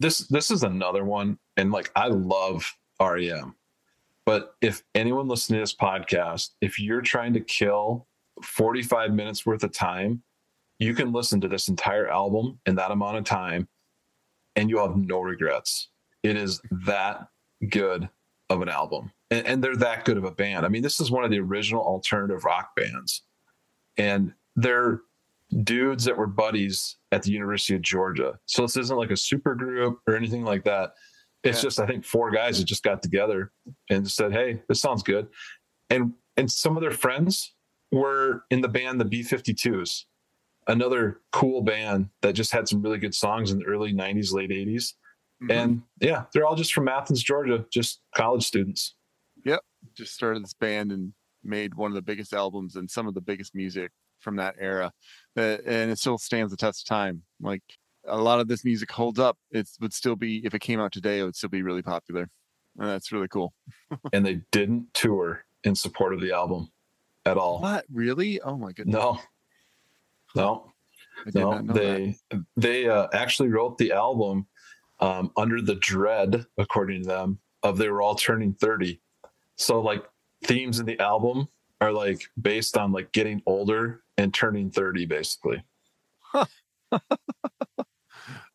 this 0.00 0.28
this 0.28 0.50
is 0.50 0.62
another 0.62 1.04
one, 1.04 1.38
and 1.56 1.72
like 1.72 1.90
I 1.96 2.08
love 2.08 2.70
REM, 3.00 3.54
but 4.26 4.54
if 4.60 4.82
anyone 4.94 5.28
listening 5.28 5.58
to 5.58 5.62
this 5.62 5.74
podcast, 5.74 6.50
if 6.60 6.78
you're 6.78 7.00
trying 7.00 7.32
to 7.32 7.40
kill 7.40 8.06
45 8.42 9.14
minutes 9.14 9.46
worth 9.46 9.64
of 9.64 9.72
time 9.72 10.22
you 10.78 10.94
can 10.94 11.12
listen 11.12 11.40
to 11.40 11.48
this 11.48 11.68
entire 11.68 12.08
album 12.08 12.60
in 12.66 12.76
that 12.76 12.90
amount 12.90 13.16
of 13.16 13.24
time 13.24 13.68
and 14.56 14.70
you'll 14.70 14.86
have 14.86 14.96
no 14.96 15.20
regrets. 15.20 15.88
It 16.22 16.36
is 16.36 16.60
that 16.86 17.28
good 17.68 18.08
of 18.50 18.62
an 18.62 18.68
album. 18.68 19.12
And, 19.30 19.46
and, 19.46 19.64
they're 19.64 19.76
that 19.76 20.04
good 20.04 20.16
of 20.16 20.24
a 20.24 20.30
band. 20.30 20.64
I 20.64 20.68
mean, 20.68 20.82
this 20.82 21.00
is 21.00 21.10
one 21.10 21.22
of 21.22 21.30
the 21.30 21.38
original 21.38 21.82
alternative 21.82 22.44
rock 22.44 22.74
bands. 22.74 23.22
And 23.98 24.32
they're 24.56 25.02
dudes 25.64 26.04
that 26.04 26.16
were 26.16 26.26
buddies 26.26 26.96
at 27.12 27.22
the 27.22 27.30
University 27.30 27.74
of 27.74 27.82
Georgia. 27.82 28.38
So 28.46 28.62
this 28.62 28.76
isn't 28.76 28.96
like 28.96 29.10
a 29.10 29.16
super 29.16 29.54
group 29.54 30.00
or 30.06 30.16
anything 30.16 30.44
like 30.44 30.64
that. 30.64 30.94
It's 31.44 31.58
yeah. 31.58 31.62
just 31.62 31.80
I 31.80 31.86
think 31.86 32.04
four 32.04 32.30
guys 32.30 32.58
that 32.58 32.64
just 32.64 32.82
got 32.82 33.02
together 33.02 33.52
and 33.90 34.10
said, 34.10 34.32
"Hey, 34.32 34.60
this 34.68 34.80
sounds 34.80 35.02
good." 35.04 35.28
And 35.88 36.12
and 36.36 36.50
some 36.50 36.76
of 36.76 36.82
their 36.82 36.90
friends 36.90 37.54
were 37.92 38.44
in 38.50 38.60
the 38.60 38.68
band 38.68 39.00
the 39.00 39.04
B52s 39.04 40.04
another 40.68 41.20
cool 41.32 41.62
band 41.62 42.10
that 42.22 42.34
just 42.34 42.52
had 42.52 42.68
some 42.68 42.82
really 42.82 42.98
good 42.98 43.14
songs 43.14 43.50
in 43.50 43.58
the 43.58 43.64
early 43.64 43.92
90s, 43.92 44.32
late 44.32 44.50
80s. 44.50 44.92
Mm-hmm. 45.42 45.50
And 45.50 45.82
yeah, 46.00 46.24
they're 46.32 46.46
all 46.46 46.54
just 46.54 46.72
from 46.72 46.88
Athens, 46.88 47.22
Georgia, 47.22 47.64
just 47.70 48.00
college 48.14 48.44
students. 48.46 48.94
Yep. 49.44 49.60
Just 49.96 50.14
started 50.14 50.44
this 50.44 50.54
band 50.54 50.92
and 50.92 51.12
made 51.42 51.74
one 51.74 51.90
of 51.90 51.94
the 51.94 52.02
biggest 52.02 52.32
albums 52.32 52.76
and 52.76 52.90
some 52.90 53.06
of 53.06 53.14
the 53.14 53.20
biggest 53.20 53.54
music 53.54 53.90
from 54.20 54.36
that 54.36 54.56
era. 54.58 54.92
Uh, 55.36 55.58
and 55.64 55.90
it 55.90 55.98
still 55.98 56.18
stands 56.18 56.50
the 56.50 56.56
test 56.56 56.82
of 56.82 56.86
time. 56.86 57.22
Like 57.40 57.62
a 58.06 58.18
lot 58.18 58.40
of 58.40 58.48
this 58.48 58.64
music 58.64 58.90
holds 58.90 59.18
up. 59.18 59.38
It 59.50 59.68
would 59.80 59.94
still 59.94 60.16
be, 60.16 60.44
if 60.44 60.54
it 60.54 60.60
came 60.60 60.80
out 60.80 60.92
today, 60.92 61.20
it 61.20 61.24
would 61.24 61.36
still 61.36 61.48
be 61.48 61.62
really 61.62 61.82
popular. 61.82 62.28
And 62.78 62.88
that's 62.88 63.12
really 63.12 63.28
cool. 63.28 63.54
and 64.12 64.26
they 64.26 64.42
didn't 64.52 64.88
tour 64.92 65.44
in 65.64 65.74
support 65.74 66.12
of 66.12 66.20
the 66.20 66.32
album 66.32 66.68
at 67.24 67.36
all. 67.36 67.60
What? 67.60 67.84
Really? 67.92 68.40
Oh 68.40 68.56
my 68.56 68.72
goodness. 68.72 68.94
No, 68.94 69.20
no, 70.34 70.72
no, 71.34 71.62
they 71.62 72.16
that. 72.30 72.44
they 72.56 72.88
uh, 72.88 73.08
actually 73.12 73.48
wrote 73.48 73.78
the 73.78 73.92
album 73.92 74.46
um, 75.00 75.30
under 75.36 75.60
the 75.60 75.76
dread, 75.76 76.46
according 76.56 77.02
to 77.02 77.08
them, 77.08 77.38
of 77.62 77.78
they 77.78 77.88
were 77.88 78.02
all 78.02 78.14
turning 78.14 78.52
thirty. 78.54 79.00
So 79.56 79.80
like 79.80 80.04
themes 80.44 80.78
in 80.78 80.86
the 80.86 80.98
album 81.00 81.48
are 81.80 81.92
like 81.92 82.22
based 82.40 82.76
on 82.76 82.92
like 82.92 83.12
getting 83.12 83.42
older 83.46 84.02
and 84.16 84.32
turning 84.32 84.70
thirty, 84.70 85.06
basically. 85.06 85.62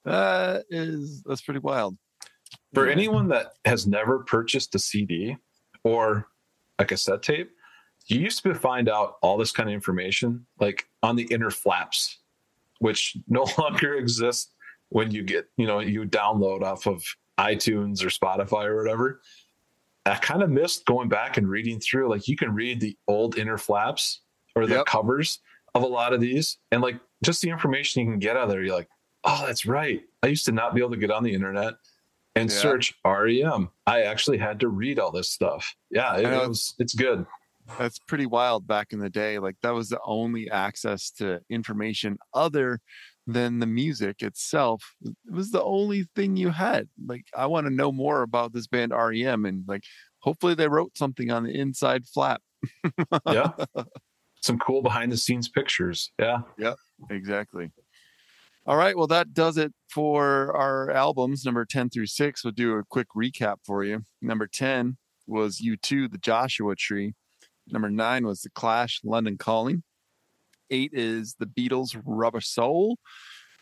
that 0.05 0.65
is 0.69 1.23
that's 1.23 1.41
pretty 1.41 1.59
wild. 1.59 1.97
For 2.73 2.87
yeah. 2.87 2.93
anyone 2.93 3.27
that 3.29 3.53
has 3.65 3.85
never 3.85 4.19
purchased 4.19 4.73
a 4.75 4.79
CD 4.79 5.37
or 5.83 6.27
a 6.79 6.85
cassette 6.85 7.21
tape, 7.21 7.51
you 8.07 8.19
used 8.19 8.43
to 8.43 8.53
find 8.53 8.89
out 8.89 9.15
all 9.21 9.37
this 9.37 9.51
kind 9.51 9.69
of 9.69 9.73
information 9.73 10.45
like 10.59 10.87
on 11.01 11.15
the 11.15 11.23
inner 11.31 11.49
flaps, 11.51 12.19
which 12.79 13.17
no 13.27 13.45
longer 13.57 13.95
exist 13.95 14.53
when 14.89 15.11
you 15.11 15.23
get, 15.23 15.47
you 15.57 15.65
know, 15.65 15.79
you 15.79 16.03
download 16.05 16.61
off 16.61 16.85
of 16.87 17.03
iTunes 17.39 18.03
or 18.03 18.07
Spotify 18.07 18.65
or 18.65 18.75
whatever. 18.77 19.21
I 20.05 20.15
kind 20.15 20.43
of 20.43 20.49
missed 20.49 20.85
going 20.85 21.07
back 21.09 21.37
and 21.37 21.49
reading 21.49 21.79
through. 21.79 22.09
Like 22.09 22.27
you 22.27 22.35
can 22.35 22.53
read 22.53 22.79
the 22.81 22.97
old 23.07 23.37
inner 23.37 23.57
flaps 23.57 24.21
or 24.55 24.67
the 24.67 24.75
Yep. 24.75 24.85
covers 24.85 25.39
of 25.73 25.81
a 25.81 25.87
lot 25.87 26.13
of 26.13 26.19
these, 26.21 26.57
and 26.71 26.81
like 26.83 26.99
just 27.23 27.41
the 27.41 27.49
information 27.49 28.01
you 28.03 28.07
can 28.11 28.19
get 28.19 28.35
out 28.37 28.43
of 28.43 28.49
there. 28.49 28.61
You're 28.61 28.75
like, 28.75 28.89
oh, 29.23 29.43
that's 29.47 29.65
right. 29.65 30.01
I 30.21 30.27
used 30.27 30.45
to 30.45 30.51
not 30.51 30.75
be 30.75 30.81
able 30.81 30.91
to 30.91 30.97
get 30.97 31.09
on 31.09 31.23
the 31.23 31.33
internet 31.33 31.75
and 32.35 32.49
Yeah. 32.51 32.55
search 32.57 32.93
REM. 33.05 33.71
I 33.87 34.01
actually 34.03 34.37
had 34.37 34.59
to 34.59 34.67
read 34.67 34.99
all 34.99 35.09
this 35.11 35.29
stuff. 35.31 35.73
Yeah, 35.89 36.17
it, 36.17 36.25
it 36.25 36.47
was. 36.47 36.75
It's 36.77 36.93
good. 36.93 37.25
That's 37.79 37.99
pretty 37.99 38.25
wild 38.25 38.67
back 38.67 38.91
in 38.91 38.99
the 38.99 39.09
day. 39.09 39.39
Like 39.39 39.55
that 39.61 39.73
was 39.73 39.89
the 39.89 39.99
only 40.05 40.49
access 40.49 41.11
to 41.11 41.39
information 41.49 42.17
other 42.33 42.79
than 43.25 43.59
the 43.59 43.65
music 43.65 44.21
itself. 44.21 44.95
It 45.01 45.15
was 45.31 45.51
the 45.51 45.63
only 45.63 46.05
thing 46.15 46.35
you 46.35 46.49
had. 46.49 46.89
Like 47.05 47.25
I 47.35 47.45
want 47.45 47.67
to 47.67 47.73
know 47.73 47.91
more 47.91 48.21
about 48.21 48.53
this 48.53 48.67
band 48.67 48.91
REM 48.91 49.45
and 49.45 49.63
like 49.67 49.83
hopefully 50.19 50.55
they 50.55 50.67
wrote 50.67 50.97
something 50.97 51.31
on 51.31 51.43
the 51.43 51.57
inside 51.57 52.05
flap. 52.05 52.41
Yeah, 53.29 53.51
some 54.41 54.59
cool 54.59 54.81
behind 54.81 55.11
the 55.11 55.17
scenes 55.17 55.47
pictures. 55.47 56.11
Yeah. 56.19 56.39
Yeah. 56.57 56.73
Exactly. 57.09 57.71
All 58.65 58.77
right. 58.77 58.97
Well, 58.97 59.07
that 59.07 59.33
does 59.33 59.57
it 59.57 59.73
for 59.89 60.55
our 60.55 60.89
albums, 60.91 61.43
number 61.43 61.65
10 61.65 61.89
through 61.89 62.07
6. 62.07 62.43
We'll 62.43 62.51
do 62.51 62.77
a 62.77 62.83
quick 62.83 63.07
recap 63.15 63.57
for 63.65 63.83
you. 63.83 64.03
Number 64.21 64.47
10 64.47 64.97
was 65.27 65.61
U2, 65.61 66.11
The 66.11 66.17
Joshua 66.17 66.75
Tree. 66.75 67.13
Number 67.67 67.89
9 67.89 68.25
was 68.25 68.41
The 68.41 68.49
Clash, 68.49 69.01
London 69.03 69.37
Calling. 69.37 69.83
8 70.69 70.91
is 70.93 71.35
The 71.39 71.45
Beatles, 71.45 71.99
Rubber 72.05 72.41
Soul. 72.41 72.97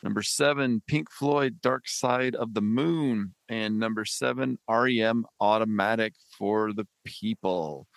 Number 0.03 0.23
7, 0.23 0.81
Pink 0.87 1.11
Floyd, 1.11 1.59
Dark 1.61 1.87
Side 1.87 2.35
of 2.35 2.53
the 2.53 2.61
Moon. 2.61 3.35
And 3.49 3.79
number 3.79 4.05
7, 4.05 4.57
REM, 4.67 5.25
Automatic 5.39 6.13
for 6.37 6.73
the 6.73 6.87
People. 7.05 7.87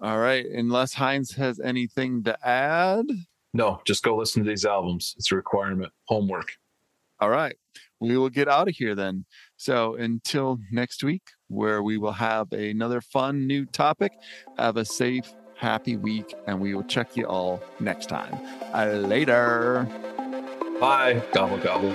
All 0.00 0.18
right. 0.18 0.44
Unless 0.44 0.94
Heinz 0.94 1.32
has 1.32 1.60
anything 1.60 2.24
to 2.24 2.36
add. 2.46 3.06
No, 3.54 3.80
just 3.86 4.02
go 4.02 4.16
listen 4.16 4.42
to 4.42 4.48
these 4.48 4.64
albums. 4.64 5.14
It's 5.16 5.30
a 5.30 5.36
requirement. 5.36 5.92
Homework. 6.06 6.52
All 7.20 7.30
right. 7.30 7.56
We 8.00 8.18
will 8.18 8.30
get 8.30 8.48
out 8.48 8.68
of 8.68 8.74
here 8.74 8.96
then. 8.96 9.24
So 9.56 9.94
until 9.94 10.58
next 10.72 11.04
week, 11.04 11.22
where 11.52 11.82
we 11.82 11.98
will 11.98 12.12
have 12.12 12.52
another 12.52 13.00
fun 13.00 13.46
new 13.46 13.64
topic, 13.66 14.12
have 14.58 14.76
a 14.76 14.84
safe, 14.84 15.32
happy 15.56 15.96
week, 15.96 16.34
and 16.46 16.60
we 16.60 16.74
will 16.74 16.84
check 16.84 17.16
you 17.16 17.26
all 17.26 17.62
next 17.80 18.06
time. 18.08 18.38
Uh, 18.74 18.86
later. 18.86 19.86
Bye. 20.80 21.22
Gobble 21.32 21.58
gobble. 21.58 21.94